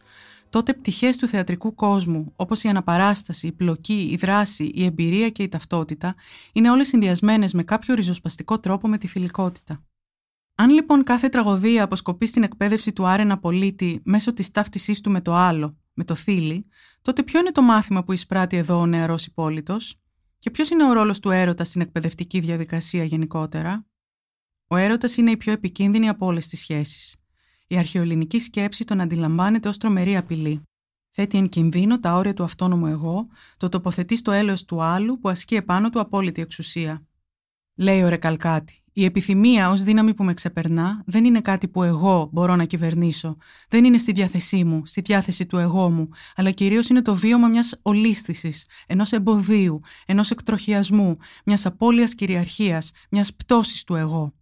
τότε 0.49 0.73
πτυχές 0.73 1.17
του 1.17 1.27
θεατρικού 1.27 1.75
κόσμου, 1.75 2.33
όπως 2.35 2.63
η 2.63 2.67
αναπαράσταση, 2.67 3.47
η 3.47 3.51
πλοκή, 3.51 4.09
η 4.11 4.15
δράση, 4.15 4.71
η 4.75 4.85
εμπειρία 4.85 5.29
και 5.29 5.43
η 5.43 5.49
ταυτότητα, 5.49 6.15
είναι 6.53 6.71
όλες 6.71 6.87
συνδυασμένες 6.87 7.53
με 7.53 7.63
κάποιο 7.63 7.95
ριζοσπαστικό 7.95 8.59
τρόπο 8.59 8.87
με 8.87 8.97
τη 8.97 9.07
θηλυκότητα. 9.07 9.83
Αν 10.55 10.69
λοιπόν 10.69 11.03
κάθε 11.03 11.29
τραγωδία 11.29 11.83
αποσκοπεί 11.83 12.25
στην 12.25 12.43
εκπαίδευση 12.43 12.93
του 12.93 13.07
άρενα 13.07 13.37
πολίτη 13.37 14.01
μέσω 14.03 14.33
της 14.33 14.51
ταύτισής 14.51 15.01
του 15.01 15.11
με 15.11 15.21
το 15.21 15.33
άλλο, 15.33 15.77
με 15.93 16.03
το 16.03 16.15
θήλυ, 16.15 16.65
τότε 17.01 17.23
ποιο 17.23 17.39
είναι 17.39 17.51
το 17.51 17.61
μάθημα 17.61 18.03
που 18.03 18.11
εισπράττει 18.11 18.57
εδώ 18.57 18.79
ο 18.79 18.85
νεαρός 18.85 19.25
υπόλοιπο, 19.25 19.77
και 20.43 20.51
ποιος 20.51 20.69
είναι 20.69 20.89
ο 20.89 20.93
ρόλος 20.93 21.19
του 21.19 21.29
έρωτας 21.29 21.67
στην 21.67 21.81
εκπαιδευτική 21.81 22.39
διαδικασία 22.39 23.03
γενικότερα; 23.03 23.85
Ο 24.67 24.75
έρωτας 24.75 25.17
είναι 25.17 25.31
η 25.31 25.37
πιο 25.37 25.51
επικίνδυνη 25.51 26.09
από 26.09 26.25
όλες 26.25 26.47
τις 26.47 26.59
σχέσεις. 26.59 27.15
Η 27.67 27.77
αρχαιοελληνική 27.77 28.39
σκέψη 28.39 28.83
τον 28.83 29.01
αντιλαμβάνεται 29.01 29.67
ως 29.67 29.77
τρομερή 29.77 30.17
απειλή. 30.17 30.61
Θέτει 31.09 31.37
εν 31.37 31.49
κινδύνο 31.49 31.99
τα 31.99 32.13
όρια 32.13 32.33
του 32.33 32.43
αυτόνομου 32.43 32.87
εγώ, 32.87 33.27
το 33.57 33.69
τοποθετεί 33.69 34.15
στο 34.15 34.31
έλεος 34.31 34.65
του 34.65 34.81
άλλου 34.81 35.19
που 35.19 35.29
ασκεί 35.29 35.55
επάνω 35.55 35.89
του 35.89 35.99
απόλυτη 35.99 36.41
εξουσία. 36.41 37.07
Λέει 37.75 38.03
ο 38.03 38.07
Ρεκαλκάτη, 38.07 38.82
η 38.93 39.05
επιθυμία 39.05 39.69
ως 39.69 39.83
δύναμη 39.83 40.13
που 40.13 40.23
με 40.23 40.33
ξεπερνά 40.33 41.03
δεν 41.05 41.25
είναι 41.25 41.41
κάτι 41.41 41.67
που 41.67 41.83
εγώ 41.83 42.29
μπορώ 42.31 42.55
να 42.55 42.65
κυβερνήσω. 42.65 43.37
Δεν 43.69 43.83
είναι 43.83 43.97
στη 43.97 44.11
διάθεσή 44.11 44.63
μου, 44.63 44.85
στη 44.85 45.01
διάθεση 45.01 45.45
του 45.45 45.57
εγώ 45.57 45.89
μου, 45.89 46.09
αλλά 46.35 46.51
κυρίως 46.51 46.89
είναι 46.89 47.01
το 47.01 47.15
βίωμα 47.15 47.47
μιας 47.47 47.79
ολίσθησης, 47.81 48.65
ενός 48.87 49.11
εμποδίου, 49.11 49.81
ενός 50.05 50.31
εκτροχιασμού, 50.31 51.17
μιας 51.45 51.65
απώλειας 51.65 52.15
κυριαρχίας, 52.15 52.91
μιας 53.09 53.33
πτώσης 53.33 53.83
του 53.83 53.95
εγώ. 53.95 54.33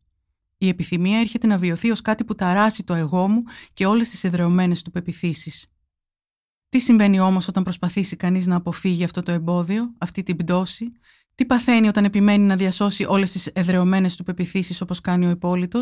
Η 0.58 0.67
επιθυμία 0.67 1.20
έρχεται 1.20 1.48
να 1.48 1.58
βιωθεί 1.58 1.91
ως 1.91 2.01
κάτι 2.01 2.24
που 2.24 2.36
ταράσει 2.36 2.84
το 2.84 2.93
εγώ 2.93 3.27
μου 3.27 3.43
και 3.74 3.86
όλες 3.86 4.10
τις 4.10 4.24
εδρεωμένες 4.24 4.81
του 4.81 4.91
πεπιθήσεις. 4.91 5.65
Τι 6.70 6.79
συμβαίνει 6.79 7.20
όμως 7.20 7.48
όταν 7.48 7.63
προσπαθήσει 7.63 8.15
κανείς 8.15 8.46
να 8.48 8.55
αποφύγει 8.55 9.03
αυτό 9.03 9.24
το 9.24 9.31
εμπόδιο, 9.31 9.93
αυτή 9.98 10.24
την 10.24 10.36
πτώση, 10.36 10.91
τι 11.41 11.48
παθαίνει 11.48 11.88
όταν 11.88 12.05
επιμένει 12.05 12.45
να 12.45 12.55
διασώσει 12.55 13.05
όλες 13.05 13.31
τις 13.31 13.48
εδρεωμένες 13.48 14.15
του 14.15 14.24
πεπιθήσεις 14.24 14.81
όπως 14.81 15.01
κάνει 15.01 15.25
ο 15.25 15.29
υπόλοιπο. 15.29 15.79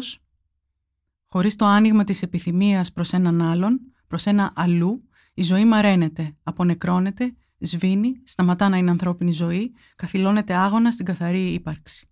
Χωρίς 1.28 1.56
το 1.56 1.66
άνοιγμα 1.66 2.04
της 2.04 2.22
επιθυμίας 2.22 2.92
προς 2.92 3.14
έναν 3.14 3.42
άλλον, 3.42 3.80
προς 4.08 4.26
ένα 4.26 4.54
αλλού, 4.56 5.10
η 5.34 5.44
ζωή 5.44 5.66
μαραίνεται, 5.66 6.38
απονεκρώνεται, 6.44 7.36
σβήνει, 7.60 8.22
σταματά 8.24 8.70
να 8.70 8.78
είναι 8.78 8.90
ανθρώπινη 8.90 9.32
ζωή, 9.32 9.72
καθυλώνεται 9.96 10.54
άγωνα 10.54 10.92
στην 10.92 11.06
καθαρή 11.06 11.54
ύπαρξη. 11.54 12.10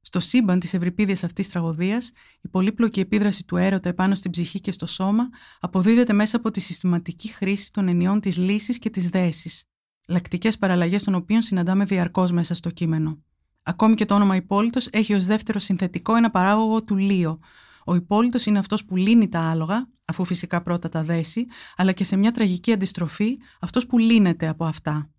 Στο 0.00 0.20
σύμπαν 0.20 0.60
της 0.60 0.74
ευρυπίδια 0.74 1.16
αυτής 1.24 1.48
τραγωδίας, 1.48 2.10
η 2.40 2.48
πολύπλοκη 2.48 3.00
επίδραση 3.00 3.44
του 3.44 3.56
έρωτα 3.56 3.88
επάνω 3.88 4.14
στην 4.14 4.30
ψυχή 4.30 4.60
και 4.60 4.72
στο 4.72 4.86
σώμα 4.86 5.28
αποδίδεται 5.60 6.12
μέσα 6.12 6.36
από 6.36 6.50
τη 6.50 6.60
συστηματική 6.60 7.28
χρήση 7.28 7.72
των 7.72 7.88
ενιών 7.88 8.20
της 8.20 8.36
λύσης 8.36 8.78
και 8.78 8.90
της 8.90 9.08
δέσης, 9.08 9.64
λακτικές 10.08 10.58
παραλλαγές 10.58 11.02
των 11.02 11.14
οποίων 11.14 11.42
συναντάμε 11.42 11.84
διαρκώς 11.84 12.32
μέσα 12.32 12.54
στο 12.54 12.70
κείμενο. 12.70 13.22
Ακόμη 13.62 13.94
και 13.94 14.04
το 14.04 14.14
όνομα 14.14 14.36
υπόλοιπο 14.36 14.80
έχει 14.90 15.14
ως 15.14 15.24
δεύτερο 15.24 15.58
συνθετικό 15.58 16.14
ένα 16.14 16.30
παράγωγο 16.30 16.84
του 16.84 16.96
Λίο. 16.96 17.38
Ο 17.84 17.94
υπόλοιπο 17.94 18.38
είναι 18.44 18.58
αυτός 18.58 18.84
που 18.84 18.96
λύνει 18.96 19.28
τα 19.28 19.40
άλογα, 19.40 19.88
αφού 20.04 20.24
φυσικά 20.24 20.62
πρώτα 20.62 20.88
τα 20.88 21.02
δέσει, 21.02 21.46
αλλά 21.76 21.92
και 21.92 22.04
σε 22.04 22.16
μια 22.16 22.32
τραγική 22.32 22.72
αντιστροφή 22.72 23.38
αυτός 23.60 23.86
που 23.86 23.98
λύνεται 23.98 24.48
από 24.48 24.64
αυτά. 24.64 25.10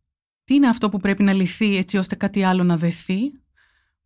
Τι 0.44 0.56
είναι 0.56 0.68
αυτό 0.68 0.90
που 0.90 1.00
πρέπει 1.00 1.24
να 1.24 1.34
λυθεί 1.34 1.78
έτσι 1.78 1.98
ώστε 1.98 2.16
κάτι 2.16 2.44
άλλο 2.44 2.64
να 2.64 2.78
δεθεί, 2.78 3.32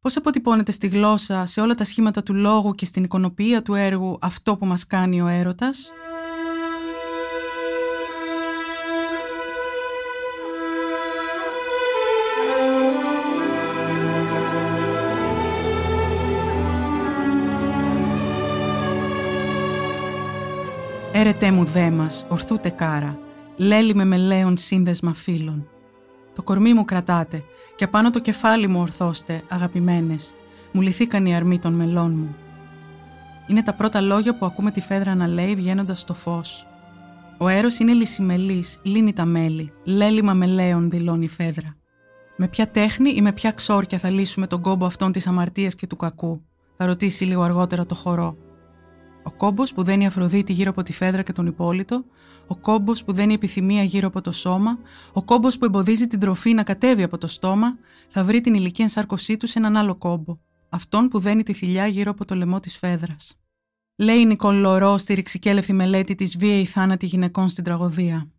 Πώς 0.03 0.17
αποτυπώνεται 0.17 0.71
στη 0.71 0.87
γλώσσα, 0.87 1.45
σε 1.45 1.61
όλα 1.61 1.75
τα 1.75 1.83
σχήματα 1.83 2.23
του 2.23 2.33
λόγου 2.33 2.75
και 2.75 2.85
στην 2.85 3.03
εικονοποιία 3.03 3.61
του 3.61 3.73
έργου 3.73 4.17
αυτό 4.21 4.57
που 4.57 4.65
μας 4.65 4.87
κάνει 4.87 5.21
ο 5.21 5.27
έρωτας; 5.27 5.91
Έρετέ 21.25 21.51
μου 21.51 21.63
δέμας, 21.63 22.25
ορθούτε 22.29 22.69
κάρα, 22.69 23.19
λέλη 23.55 23.95
με 23.95 24.05
μελέον 24.05 24.57
σύνδεσμα 24.57 25.13
φίλων. 25.13 25.67
Το 26.35 26.43
κορμί 26.43 26.73
μου 26.73 26.85
κρατάτε 26.85 27.43
και 27.75 27.83
απάνω 27.83 28.09
το 28.09 28.19
κεφάλι 28.19 28.67
μου 28.67 28.79
ορθώστε, 28.79 29.41
αγαπημένες. 29.49 30.33
Μου 30.71 30.81
λυθήκαν 30.81 31.25
οι 31.25 31.35
αρμοί 31.35 31.59
των 31.59 31.73
μελών 31.73 32.11
μου. 32.11 32.35
Είναι 33.47 33.63
τα 33.63 33.73
πρώτα 33.73 34.01
λόγια 34.01 34.37
που 34.37 34.45
ακούμε 34.45 34.71
τη 34.71 34.81
Φέδρα 34.81 35.15
να 35.15 35.27
λέει 35.27 35.55
βγαίνοντας 35.55 35.99
στο 35.99 36.13
φως. 36.13 36.67
Ο 37.37 37.47
αέρος 37.47 37.79
είναι 37.79 37.93
λυσιμελής, 37.93 38.79
λύνει 38.83 39.13
τα 39.13 39.25
μέλη, 39.25 39.71
λέλημα 39.83 40.33
μελέων 40.33 40.89
δηλώνει 40.89 41.25
η 41.25 41.29
Φέδρα. 41.29 41.75
Με 42.35 42.47
ποια 42.47 42.67
τέχνη 42.67 43.09
ή 43.09 43.21
με 43.21 43.31
ποια 43.31 43.51
ξόρκια 43.51 43.97
θα 43.97 44.09
λύσουμε 44.09 44.47
τον 44.47 44.61
κόμπο 44.61 44.85
αυτών 44.85 45.11
της 45.11 45.27
αμαρτίας 45.27 45.75
και 45.75 45.87
του 45.87 45.95
κακού, 45.95 46.41
θα 46.77 46.85
ρωτήσει 46.85 47.25
λίγο 47.25 47.41
αργότερα 47.41 47.85
το 47.85 47.95
χορό. 47.95 48.37
Ο 49.23 49.31
κόμπος 49.31 49.73
που 49.73 49.83
δένει 49.83 50.05
Αφροδίτη 50.05 50.53
γύρω 50.53 50.69
από 50.69 50.83
τη 50.83 50.93
φέδρα 50.93 51.21
και 51.21 51.31
τον 51.31 51.45
υπόλοιπο, 51.45 52.05
ο 52.47 52.55
κόμπος 52.55 53.03
που 53.03 53.13
δένει 53.13 53.33
επιθυμία 53.33 53.83
γύρω 53.83 54.07
από 54.07 54.21
το 54.21 54.31
σώμα, 54.31 54.79
ο 55.13 55.23
κόμπος 55.23 55.57
που 55.57 55.65
εμποδίζει 55.65 56.07
την 56.07 56.19
τροφή 56.19 56.53
να 56.53 56.63
κατέβει 56.63 57.03
από 57.03 57.17
το 57.17 57.27
στόμα, 57.27 57.77
θα 58.07 58.23
βρει 58.23 58.41
την 58.41 58.53
ηλική 58.53 58.81
ενσάρκωσή 58.81 59.37
του 59.37 59.47
σε 59.47 59.59
έναν 59.59 59.77
άλλο 59.77 59.95
κόμπο, 59.95 60.37
αυτόν 60.69 61.07
που 61.07 61.19
δένει 61.19 61.43
τη 61.43 61.53
θηλιά 61.53 61.87
γύρω 61.87 62.11
από 62.11 62.25
το 62.25 62.35
λαιμό 62.35 62.59
της 62.59 62.77
φέδρας. 62.77 63.37
Λέει 63.95 64.19
η 64.19 64.25
Νικόλ 64.25 64.59
Λορό 64.59 64.97
στη 64.97 65.13
ρηξικέλευθη 65.13 65.73
μελέτη 65.73 66.15
της 66.15 66.37
βίαιη 66.37 66.65
θάνατη 66.65 67.05
γυναικών 67.05 67.49
στην 67.49 67.63
τραγωδία. 67.63 68.31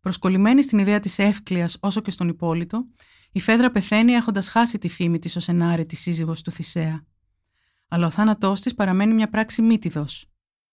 Προσκολλημένη 0.00 0.62
στην 0.62 0.78
ιδέα 0.78 1.00
της 1.00 1.18
εύκλειας 1.18 1.76
όσο 1.80 2.00
και 2.00 2.10
στον 2.10 2.28
υπόλοιπο, 2.28 2.84
η 3.32 3.40
φέδρα 3.40 3.70
πεθαίνει 3.70 4.12
έχοντας 4.12 4.48
χάσει 4.48 4.78
τη 4.78 4.88
φήμη 4.88 5.18
της 5.18 5.36
ως 5.36 5.48
ενάρετη 5.48 5.96
σύζυγος 5.96 6.42
του 6.42 6.50
Θησέα 6.50 7.06
αλλά 7.92 8.06
ο 8.06 8.10
θάνατός 8.10 8.60
της 8.60 8.74
παραμένει 8.74 9.14
μια 9.14 9.28
πράξη 9.28 9.62
μύτιδο. 9.62 10.04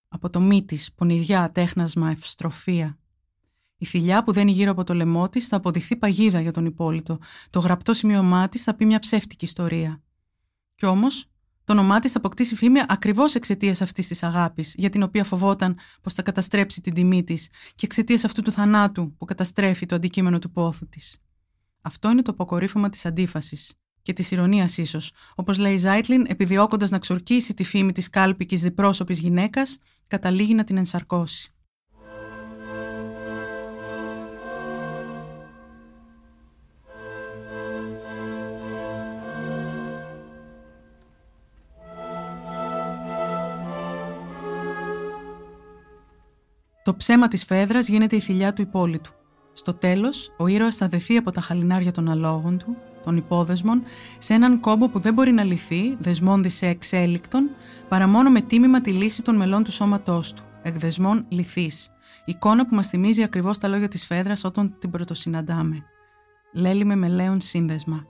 Από 0.07 0.29
το 0.29 0.39
μύτη, 0.39 0.79
πονηριά, 0.95 1.51
τέχνασμα, 1.51 2.09
ευστροφία. 2.09 2.97
Η 3.77 3.85
θηλιά 3.85 4.23
που 4.23 4.31
δένει 4.31 4.51
γύρω 4.51 4.71
από 4.71 4.83
το 4.83 4.93
λαιμό 4.93 5.29
της 5.29 5.47
θα 5.47 5.55
αποδειχθεί 5.55 5.95
παγίδα 5.95 6.41
για 6.41 6.51
τον 6.51 6.65
υπόλοιπο. 6.65 7.19
Το 7.49 7.59
γραπτό 7.59 7.93
σημείωμά 7.93 8.49
της 8.49 8.63
θα 8.63 8.73
πει 8.73 8.85
μια 8.85 8.99
ψεύτικη 8.99 9.45
ιστορία. 9.45 10.01
Κι 10.75 10.85
όμως, 10.85 11.25
το 11.63 11.73
όνομά 11.73 11.99
της 11.99 12.11
θα 12.11 12.17
αποκτήσει 12.17 12.55
φήμη 12.55 12.79
ακριβώς 12.87 13.35
εξαιτίας 13.35 13.81
αυτής 13.81 14.07
της 14.07 14.23
αγάπης, 14.23 14.75
για 14.77 14.89
την 14.89 15.03
οποία 15.03 15.23
φοβόταν 15.23 15.77
πως 16.01 16.13
θα 16.13 16.21
καταστρέψει 16.21 16.81
την 16.81 16.93
τιμή 16.93 17.23
της, 17.23 17.49
και 17.75 17.85
εξαιτίας 17.85 18.23
αυτού 18.23 18.41
του 18.41 18.51
θανάτου 18.51 19.15
που 19.17 19.25
καταστρέφει 19.25 19.85
το 19.85 19.95
αντικείμενο 19.95 20.39
του 20.39 20.51
πόθου 20.51 20.89
της. 20.89 21.17
Αυτό 21.81 22.09
είναι 22.09 22.21
το 22.21 22.31
αποκορύφωμα 22.31 22.89
της 22.89 23.05
αντίφασης 23.05 23.73
και 24.09 24.15
της 24.15 24.31
ηρωνίας 24.31 24.77
ίσως. 24.77 25.11
Όπως 25.35 25.57
λέει 25.57 25.73
η 25.73 25.77
Ζάιτλιν, 25.77 26.25
επιδιώκοντας 26.27 26.89
να 26.89 26.99
ξορκίσει 26.99 27.53
τη 27.53 27.63
φήμη 27.63 27.91
της 27.91 28.09
κάλπικης 28.09 28.61
διπρόσωπης 28.61 29.19
γυναίκας, 29.19 29.77
καταλήγει 30.07 30.53
να 30.53 30.63
την 30.63 30.77
ενσαρκώσει. 30.77 31.53
Το 46.83 46.95
ψέμα 46.95 47.27
της 47.27 47.43
φέδρας 47.43 47.87
γίνεται 47.87 48.15
η 48.15 48.19
θηλιά 48.19 48.53
του 48.53 48.61
υπόλοιπου. 48.61 49.09
Στο 49.53 49.73
τέλος, 49.73 50.33
ο 50.37 50.47
ήρωας 50.47 50.75
θα 50.75 50.87
δεθεί 50.87 51.17
από 51.17 51.31
τα 51.31 51.41
χαλινάρια 51.41 51.91
των 51.91 52.09
αλόγων 52.09 52.57
του 52.57 52.77
των 53.03 53.17
υπόδεσμων 53.17 53.83
σε 54.17 54.33
έναν 54.33 54.59
κόμπο 54.59 54.89
που 54.89 54.99
δεν 54.99 55.13
μπορεί 55.13 55.31
να 55.31 55.43
λυθεί, 55.43 55.95
δεσμόντι 55.99 56.49
σε 56.49 56.67
εξέλικτον, 56.67 57.49
παρά 57.87 58.07
μόνο 58.07 58.29
με 58.29 58.41
τίμημα 58.41 58.81
τη 58.81 58.91
λύση 58.91 59.21
των 59.21 59.35
μελών 59.35 59.63
του 59.63 59.71
σώματός 59.71 60.33
του, 60.33 60.43
εκδεσμών 60.61 61.25
λυθής. 61.29 61.91
Εικόνα 62.25 62.65
που 62.65 62.75
μας 62.75 62.87
θυμίζει 62.87 63.23
ακριβώς 63.23 63.57
τα 63.57 63.67
λόγια 63.67 63.87
της 63.87 64.05
Φέδρας 64.05 64.43
όταν 64.43 64.75
την 64.79 64.91
πρωτοσυναντάμε. 64.91 65.83
Λέλη 66.53 66.85
με 66.85 66.95
μελέον 66.95 67.41
σύνδεσμα. 67.41 68.05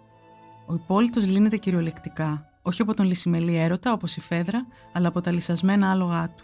Ο 0.68 0.74
υπόλοιπο 0.74 1.20
λύνεται 1.20 1.58
κυριολεκτικά, 1.58 2.50
όχι 2.62 2.82
από 2.82 2.94
τον 2.94 3.06
λυσιμελή 3.06 3.56
έρωτα 3.56 3.92
όπως 3.92 4.16
η 4.16 4.22
Φέδρα, 4.22 4.68
αλλά 4.94 5.08
από 5.08 5.22
τα 5.22 5.32
λυσασμένα 5.32 5.92
άλογά 5.92 6.34
του. 6.38 6.44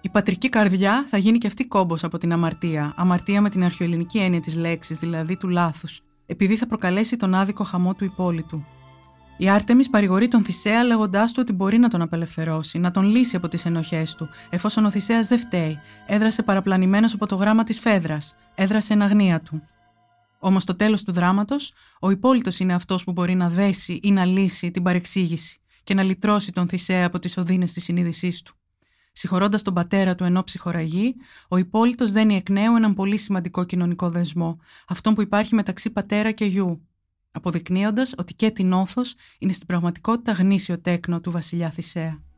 Η 0.00 0.08
πατρική 0.08 0.48
καρδιά 0.48 1.06
θα 1.08 1.18
γίνει 1.18 1.38
και 1.38 1.46
αυτή 1.46 1.66
κόμπος 1.66 2.04
από 2.04 2.18
την 2.18 2.32
αμαρτία, 2.32 2.92
αμαρτία 2.96 3.40
με 3.40 3.50
την 3.50 3.64
αρχαιοελληνική 3.64 4.18
έννοια 4.18 4.40
της 4.40 4.56
λέξης, 4.56 4.98
δηλαδή 4.98 5.36
του 5.36 5.48
λάθους, 5.48 6.02
επειδή 6.30 6.56
θα 6.56 6.66
προκαλέσει 6.66 7.16
τον 7.16 7.34
άδικο 7.34 7.64
χαμό 7.64 7.94
του 7.94 8.04
υπόλοιπου. 8.04 8.64
Η 9.36 9.48
Άρτεμις 9.48 9.90
παρηγορεί 9.90 10.28
τον 10.28 10.44
Θησέα 10.44 10.84
λέγοντάς 10.84 11.32
του 11.32 11.38
ότι 11.42 11.52
μπορεί 11.52 11.78
να 11.78 11.88
τον 11.88 12.02
απελευθερώσει, 12.02 12.78
να 12.78 12.90
τον 12.90 13.04
λύσει 13.04 13.36
από 13.36 13.48
τις 13.48 13.64
ενοχές 13.64 14.14
του, 14.14 14.28
εφόσον 14.50 14.84
ο 14.84 14.90
Θησέας 14.90 15.26
δεν 15.28 15.38
φταίει, 15.38 15.78
έδρασε 16.06 16.42
παραπλανημένος 16.42 17.14
από 17.14 17.26
το 17.26 17.34
γράμμα 17.34 17.64
της 17.64 17.78
Φέδρας, 17.78 18.36
έδρασε 18.54 18.92
εν 18.92 19.02
αγνία 19.02 19.40
του. 19.40 19.62
Όμως 20.38 20.62
στο 20.62 20.76
τέλος 20.76 21.02
του 21.02 21.12
δράματος, 21.12 21.72
ο 22.00 22.10
υπόλοιπο 22.10 22.50
είναι 22.58 22.74
αυτός 22.74 23.04
που 23.04 23.12
μπορεί 23.12 23.34
να 23.34 23.48
δέσει 23.48 24.00
ή 24.02 24.10
να 24.10 24.24
λύσει 24.24 24.70
την 24.70 24.82
παρεξήγηση 24.82 25.58
και 25.84 25.94
να 25.94 26.02
λυτρώσει 26.02 26.52
τον 26.52 26.68
Θησέα 26.68 27.06
από 27.06 27.18
τις 27.18 27.36
οδύνες 27.36 27.72
της 27.72 27.84
συνείδησής 27.84 28.42
του. 28.42 28.54
Συγχωρώντας 29.12 29.62
τον 29.62 29.74
πατέρα 29.74 30.14
του 30.14 30.24
ενώ 30.24 30.44
ψυχοραγεί, 30.44 31.14
ο 31.48 31.56
υπόλοιπο 31.56 32.06
δένει 32.06 32.36
εκ 32.36 32.50
νέου 32.50 32.76
έναν 32.76 32.94
πολύ 32.94 33.16
σημαντικό 33.16 33.64
κοινωνικό 33.64 34.10
δεσμό, 34.10 34.58
αυτόν 34.88 35.14
που 35.14 35.22
υπάρχει 35.22 35.54
μεταξύ 35.54 35.90
πατέρα 35.90 36.30
και 36.30 36.44
γιου, 36.44 36.88
αποδεικνύοντας 37.30 38.14
ότι 38.18 38.34
και 38.34 38.50
την 38.50 38.72
όθος 38.72 39.14
είναι 39.38 39.52
στην 39.52 39.66
πραγματικότητα 39.66 40.32
γνήσιο 40.32 40.80
τέκνο 40.80 41.20
του 41.20 41.30
βασιλιά 41.30 41.70
Θησέα. 41.70 42.29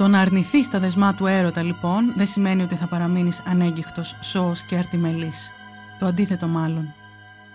Το 0.00 0.08
να 0.08 0.20
αρνηθεί 0.20 0.68
τα 0.68 0.78
δεσμά 0.78 1.14
του 1.14 1.26
έρωτα, 1.26 1.62
λοιπόν, 1.62 2.12
δεν 2.16 2.26
σημαίνει 2.26 2.62
ότι 2.62 2.74
θα 2.74 2.86
παραμείνεις 2.86 3.42
ανέγκυχτο, 3.46 4.02
σώος 4.20 4.62
και 4.62 4.76
αρτιμελής. 4.76 5.50
Το 5.98 6.06
αντίθετο, 6.06 6.46
μάλλον. 6.46 6.94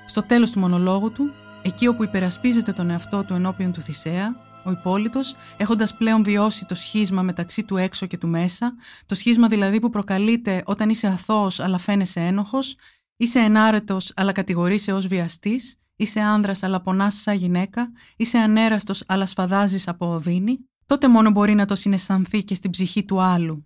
Στο 0.05 0.23
τέλος 0.23 0.51
του 0.51 0.60
μονολόγου 0.60 1.12
του, 1.12 1.31
εκεί 1.62 1.88
όπου 1.88 2.03
υπερασπίζεται 2.03 2.73
τον 2.73 2.89
εαυτό 2.89 3.23
του 3.23 3.34
ενώπιον 3.34 3.71
του 3.71 3.81
Θησέα, 3.81 4.36
ο 4.65 4.71
υπόλοιπο, 4.71 5.19
έχοντας 5.58 5.95
πλέον 5.95 6.23
βιώσει 6.23 6.65
το 6.65 6.75
σχίσμα 6.75 7.21
μεταξύ 7.21 7.63
του 7.63 7.77
έξω 7.77 8.05
και 8.05 8.17
του 8.17 8.27
μέσα, 8.27 8.75
το 9.05 9.15
σχίσμα 9.15 9.47
δηλαδή 9.47 9.79
που 9.79 9.89
προκαλείται 9.89 10.63
όταν 10.65 10.89
είσαι 10.89 11.08
αθώος 11.08 11.60
αλλά 11.60 11.77
φαίνεσαι 11.77 12.19
ένοχος, 12.19 12.75
είσαι 13.17 13.39
ενάρετος 13.39 14.12
αλλά 14.15 14.31
κατηγορείσαι 14.31 14.91
ως 14.91 15.08
βιαστής, 15.08 15.77
είσαι 15.95 16.19
άνδρας 16.19 16.63
αλλά 16.63 16.81
πονάς 16.81 17.15
σαν 17.15 17.36
γυναίκα, 17.36 17.91
είσαι 18.15 18.38
ανέραστος 18.38 19.03
αλλά 19.08 19.25
σφαδάζεις 19.25 19.88
από 19.88 20.13
οδύνη, 20.13 20.60
τότε 20.85 21.07
μόνο 21.07 21.29
μπορεί 21.29 21.53
να 21.53 21.65
το 21.65 21.75
συναισθανθεί 21.75 22.43
και 22.43 22.55
στην 22.55 22.71
ψυχή 22.71 23.05
του 23.05 23.21
άλλου. 23.21 23.65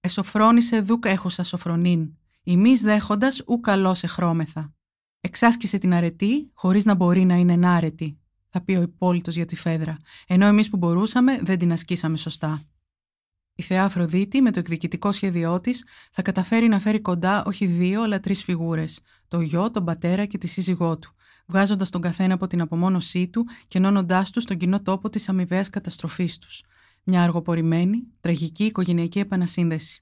Εσοφρόνησε 0.00 0.80
δούκ 0.80 1.04
έχουσα 1.06 1.42
σοφρονήν, 1.44 2.10
ημείς 2.42 2.80
δέχοντας 2.80 3.42
ου 3.46 3.60
καλό 3.60 3.94
χρώμεθα. 4.06 4.74
Εξάσκησε 5.20 5.78
την 5.78 5.94
αρετή 5.94 6.50
χωρίς 6.54 6.84
να 6.84 6.94
μπορεί 6.94 7.24
να 7.24 7.34
είναι 7.34 7.52
ενάρετη, 7.52 8.20
θα 8.48 8.60
πει 8.60 8.74
ο 8.74 8.82
υπόλοιπο 8.82 9.30
για 9.30 9.46
τη 9.46 9.56
φέδρα, 9.56 9.98
ενώ 10.26 10.46
εμείς 10.46 10.70
που 10.70 10.76
μπορούσαμε 10.76 11.40
δεν 11.42 11.58
την 11.58 11.72
ασκήσαμε 11.72 12.16
σωστά. 12.16 12.62
Η 13.54 13.62
θεά 13.62 13.84
Αφροδίτη 13.84 14.40
με 14.40 14.50
το 14.50 14.58
εκδικητικό 14.58 15.12
σχέδιό 15.12 15.60
της 15.60 15.84
θα 16.12 16.22
καταφέρει 16.22 16.68
να 16.68 16.78
φέρει 16.78 17.00
κοντά 17.00 17.44
όχι 17.44 17.66
δύο 17.66 18.02
αλλά 18.02 18.20
τρεις 18.20 18.44
φιγούρες, 18.44 19.00
το 19.28 19.40
γιο, 19.40 19.70
τον 19.70 19.84
πατέρα 19.84 20.24
και 20.24 20.38
τη 20.38 20.46
σύζυγό 20.46 20.98
του, 20.98 21.14
βγάζοντας 21.46 21.90
τον 21.90 22.00
καθένα 22.00 22.34
από 22.34 22.46
την 22.46 22.60
απομόνωσή 22.60 23.28
του 23.28 23.46
και 23.68 23.78
ενώνοντάς 23.78 24.30
τους 24.30 24.42
στον 24.42 24.56
κοινό 24.56 24.82
τόπο 24.82 25.10
της 25.10 25.28
αμοιβαίας 25.28 25.70
καταστροφής 25.70 26.38
τους. 26.38 26.62
Μια 27.02 27.22
αργοπορημένη, 27.22 28.06
τραγική 28.20 28.64
οικογενειακή 28.64 29.18
επανασύνδεση. 29.18 30.00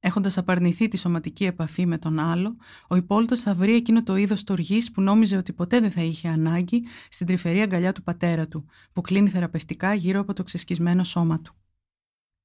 Έχοντας 0.00 0.38
απαρνηθεί 0.38 0.88
τη 0.88 0.96
σωματική 0.96 1.44
επαφή 1.44 1.86
με 1.86 1.98
τον 1.98 2.18
άλλο, 2.18 2.56
ο 2.88 2.96
υπόλοιπο 2.96 3.36
θα 3.36 3.54
βρει 3.54 3.74
εκείνο 3.74 4.02
το 4.02 4.16
είδος 4.16 4.44
τοργή 4.44 4.90
που 4.92 5.00
νόμιζε 5.00 5.36
ότι 5.36 5.52
ποτέ 5.52 5.80
δεν 5.80 5.90
θα 5.90 6.02
είχε 6.02 6.28
ανάγκη 6.28 6.82
στην 7.08 7.26
τρυφερή 7.26 7.60
αγκαλιά 7.60 7.92
του 7.92 8.02
πατέρα 8.02 8.48
του, 8.48 8.66
που 8.92 9.00
κλείνει 9.00 9.28
θεραπευτικά 9.28 9.94
γύρω 9.94 10.20
από 10.20 10.32
το 10.32 10.42
ξεσκισμένο 10.42 11.04
σώμα 11.04 11.40
του. 11.40 11.54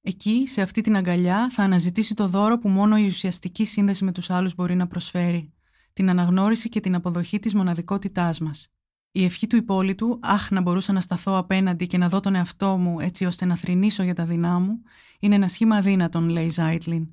Εκεί, 0.01 0.43
σε 0.47 0.61
αυτή 0.61 0.81
την 0.81 0.95
αγκαλιά, 0.95 1.49
θα 1.49 1.63
αναζητήσει 1.63 2.13
το 2.13 2.27
δώρο 2.27 2.59
που 2.59 2.69
μόνο 2.69 2.97
η 2.97 3.05
ουσιαστική 3.05 3.65
σύνδεση 3.65 4.03
με 4.03 4.11
τους 4.11 4.29
άλλους 4.29 4.55
μπορεί 4.55 4.75
να 4.75 4.87
προσφέρει. 4.87 5.53
Την 5.93 6.09
αναγνώριση 6.09 6.69
και 6.69 6.79
την 6.79 6.95
αποδοχή 6.95 7.39
της 7.39 7.53
μοναδικότητάς 7.53 8.39
μας. 8.39 8.73
Η 9.11 9.23
ευχή 9.23 9.47
του 9.47 9.55
υπόλοιπου, 9.55 10.19
αχ 10.21 10.51
να 10.51 10.61
μπορούσα 10.61 10.93
να 10.93 10.99
σταθώ 10.99 11.37
απέναντι 11.37 11.87
και 11.87 11.97
να 11.97 12.09
δω 12.09 12.19
τον 12.19 12.35
εαυτό 12.35 12.77
μου 12.77 12.99
έτσι 12.99 13.25
ώστε 13.25 13.45
να 13.45 13.55
θρυνήσω 13.55 14.03
για 14.03 14.13
τα 14.13 14.25
δεινά 14.25 14.59
μου, 14.59 14.81
είναι 15.19 15.35
ένα 15.35 15.47
σχήμα 15.47 15.75
αδύνατον, 15.75 16.29
λέει 16.29 16.49
Ζάιτλιν. 16.49 17.07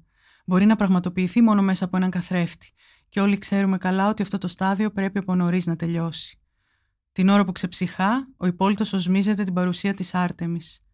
Μπορεί 0.46 0.66
να 0.66 0.76
πραγματοποιηθεί 0.76 1.40
μόνο 1.40 1.62
μέσα 1.62 1.84
από 1.84 1.96
έναν 1.96 2.10
καθρέφτη, 2.10 2.72
και 3.08 3.20
όλοι 3.20 3.38
ξέρουμε 3.38 3.78
καλά 3.78 4.08
ότι 4.08 4.22
αυτό 4.22 4.38
το 4.38 4.48
στάδιο 4.48 4.90
πρέπει 4.90 5.18
από 5.18 5.34
νωρίς 5.34 5.66
να 5.66 5.76
τελειώσει. 5.76 6.38
Την 7.12 7.28
ώρα 7.28 7.44
που 7.44 7.52
ξεψυχά, 7.52 8.28
ο 8.36 8.46
υπόλοιπο 8.46 8.84
οσμίζεται 8.92 9.44
την 9.44 9.54
παρουσία 9.54 9.94
της 9.94 10.14
Άρτεμης. 10.14 10.84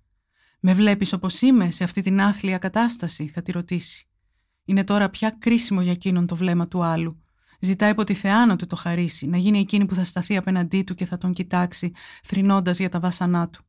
Με 0.61 0.75
βλέπεις 0.75 1.13
όπως 1.13 1.41
είμαι 1.41 1.71
σε 1.71 1.85
αυτή 1.85 2.03
την 2.03 2.21
άθλια 2.21 2.59
κατάσταση, 2.59 3.29
θα 3.29 3.43
τη 3.43 3.53
ρωτήσει. 3.53 4.09
Είναι 4.65 4.85
τώρα 4.85 5.11
πια 5.11 5.31
κρίσιμο 5.31 5.81
για 5.81 5.93
εκείνον 5.93 6.27
το 6.27 6.37
βλέμμα 6.37 6.69
του 6.69 6.83
άλλου. 6.83 7.23
Ζητάει 7.61 7.91
από 7.91 8.05
τη 8.05 8.15
Θεά 8.15 8.47
να 8.47 8.57
του 8.57 8.67
το 8.67 8.77
χαρίσει, 8.77 9.27
να 9.27 9.37
γίνει 9.37 9.59
εκείνη 9.59 9.87
που 9.87 9.95
θα 9.95 10.05
σταθεί 10.05 10.37
απέναντί 10.37 10.83
του 10.83 10.95
και 10.95 11.05
θα 11.05 11.19
τον 11.19 11.33
κοιτάξει, 11.33 11.93
θρυνώντας 12.23 12.79
για 12.79 12.89
τα 12.89 13.01
βάσανά 13.01 13.49
του. 13.49 13.65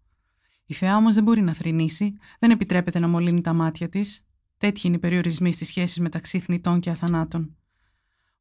Η 0.65 0.73
Θεά 0.73 0.97
όμως 0.97 1.15
δεν 1.15 1.23
μπορεί 1.23 1.41
να 1.41 1.53
θρυνήσει, 1.53 2.13
δεν 2.39 2.51
επιτρέπεται 2.51 2.99
να 2.99 3.07
μολύνει 3.07 3.41
τα 3.41 3.53
μάτια 3.53 3.89
της. 3.89 4.25
Τέτοιοι 4.57 4.81
είναι 4.87 4.95
οι 4.95 4.99
περιορισμοί 4.99 5.51
στις 5.51 5.67
σχέσεις 5.67 5.99
μεταξύ 5.99 6.39
θνητών 6.39 6.79
και 6.79 6.89
αθανάτων. 6.89 7.55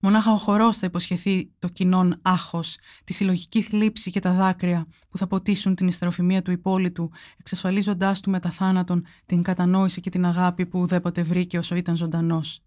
Μονάχα 0.01 0.33
ο 0.33 0.37
χορός 0.37 0.77
θα 0.77 0.87
υποσχεθεί 0.87 1.51
το 1.59 1.69
κοινόν 1.69 2.19
άχο, 2.23 2.61
τη 3.05 3.13
συλλογική 3.13 3.63
θλίψη 3.63 4.11
και 4.11 4.21
τα 4.21 4.33
δάκρυα 4.33 4.87
που 5.09 5.19
θα 5.19 5.27
ποτίσουν 5.27 5.75
την 5.75 5.89
ιστεροφημία 5.89 6.43
του 6.43 6.51
υπόλοιπου, 6.51 7.11
εξασφαλίζοντάς 7.37 8.21
του 8.21 8.31
μετά 8.31 8.51
θάνατον 8.51 9.07
την 9.27 9.43
κατανόηση 9.43 10.01
και 10.01 10.11
την 10.11 10.25
αγάπη 10.25 10.67
που 10.67 10.81
ουδέποτε 10.81 11.23
βρήκε 11.23 11.59
όσο 11.59 11.75
ήταν 11.75 11.97
ζωντανός. 11.97 12.66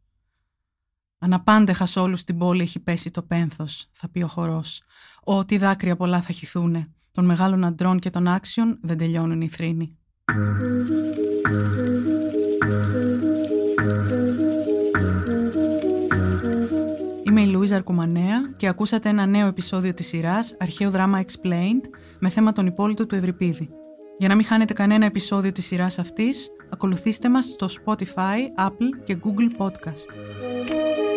Αναπάντεχα 1.22 1.86
σε 1.86 2.00
όλους 2.00 2.20
στην 2.20 2.38
πόλη 2.38 2.62
έχει 2.62 2.80
πέσει 2.80 3.12
το 3.12 3.22
πένθος, 3.22 3.90
θα 3.92 4.10
πει 4.10 4.22
ο 4.22 4.28
χορός. 4.28 4.82
Ό,τι 5.24 5.58
δάκρυα 5.58 5.96
πολλά 5.96 6.22
θα 6.22 6.34
χυθούνε. 6.34 6.92
Των 7.12 7.26
μεγάλων 7.26 7.64
αντρών 7.64 8.00
και 8.00 8.10
των 8.10 8.28
άξιων 8.28 8.80
δεν 8.82 8.98
τελειώνουν 8.98 9.42
οι 9.42 9.48
θρήνοι. 9.48 9.98
Είμαι 17.24 17.42
η 17.42 17.46
Λουίζα 17.46 17.76
Αρκουμανέα 17.76 18.54
και 18.56 18.68
ακούσατε 18.68 19.10
ένα 19.10 19.26
νέο 19.26 19.48
επεισόδιο 19.48 19.94
της 19.94 20.08
σειράς 20.08 20.56
Αρχαίο 20.60 20.90
Δράμα 20.90 21.24
Explained 21.24 21.90
με 22.20 22.30
θέμα 22.30 22.52
τον 22.52 22.66
υπόλοιπο 22.66 23.06
του 23.06 23.16
Ευρυπίδη. 23.16 23.70
Για 24.18 24.28
να 24.28 24.36
μην 24.36 24.46
χάνετε 24.46 24.74
κανένα 24.74 25.06
επεισόδιο 25.06 25.52
της 25.52 25.66
σειράς 25.66 26.00
αυτής, 26.00 26.48
ακολουθήστε 26.70 27.30
μας 27.30 27.46
στο 27.46 27.68
Spotify, 27.86 28.68
Apple 28.68 29.04
και 29.04 29.18
Google 29.24 29.66
Podcast. 29.66 30.18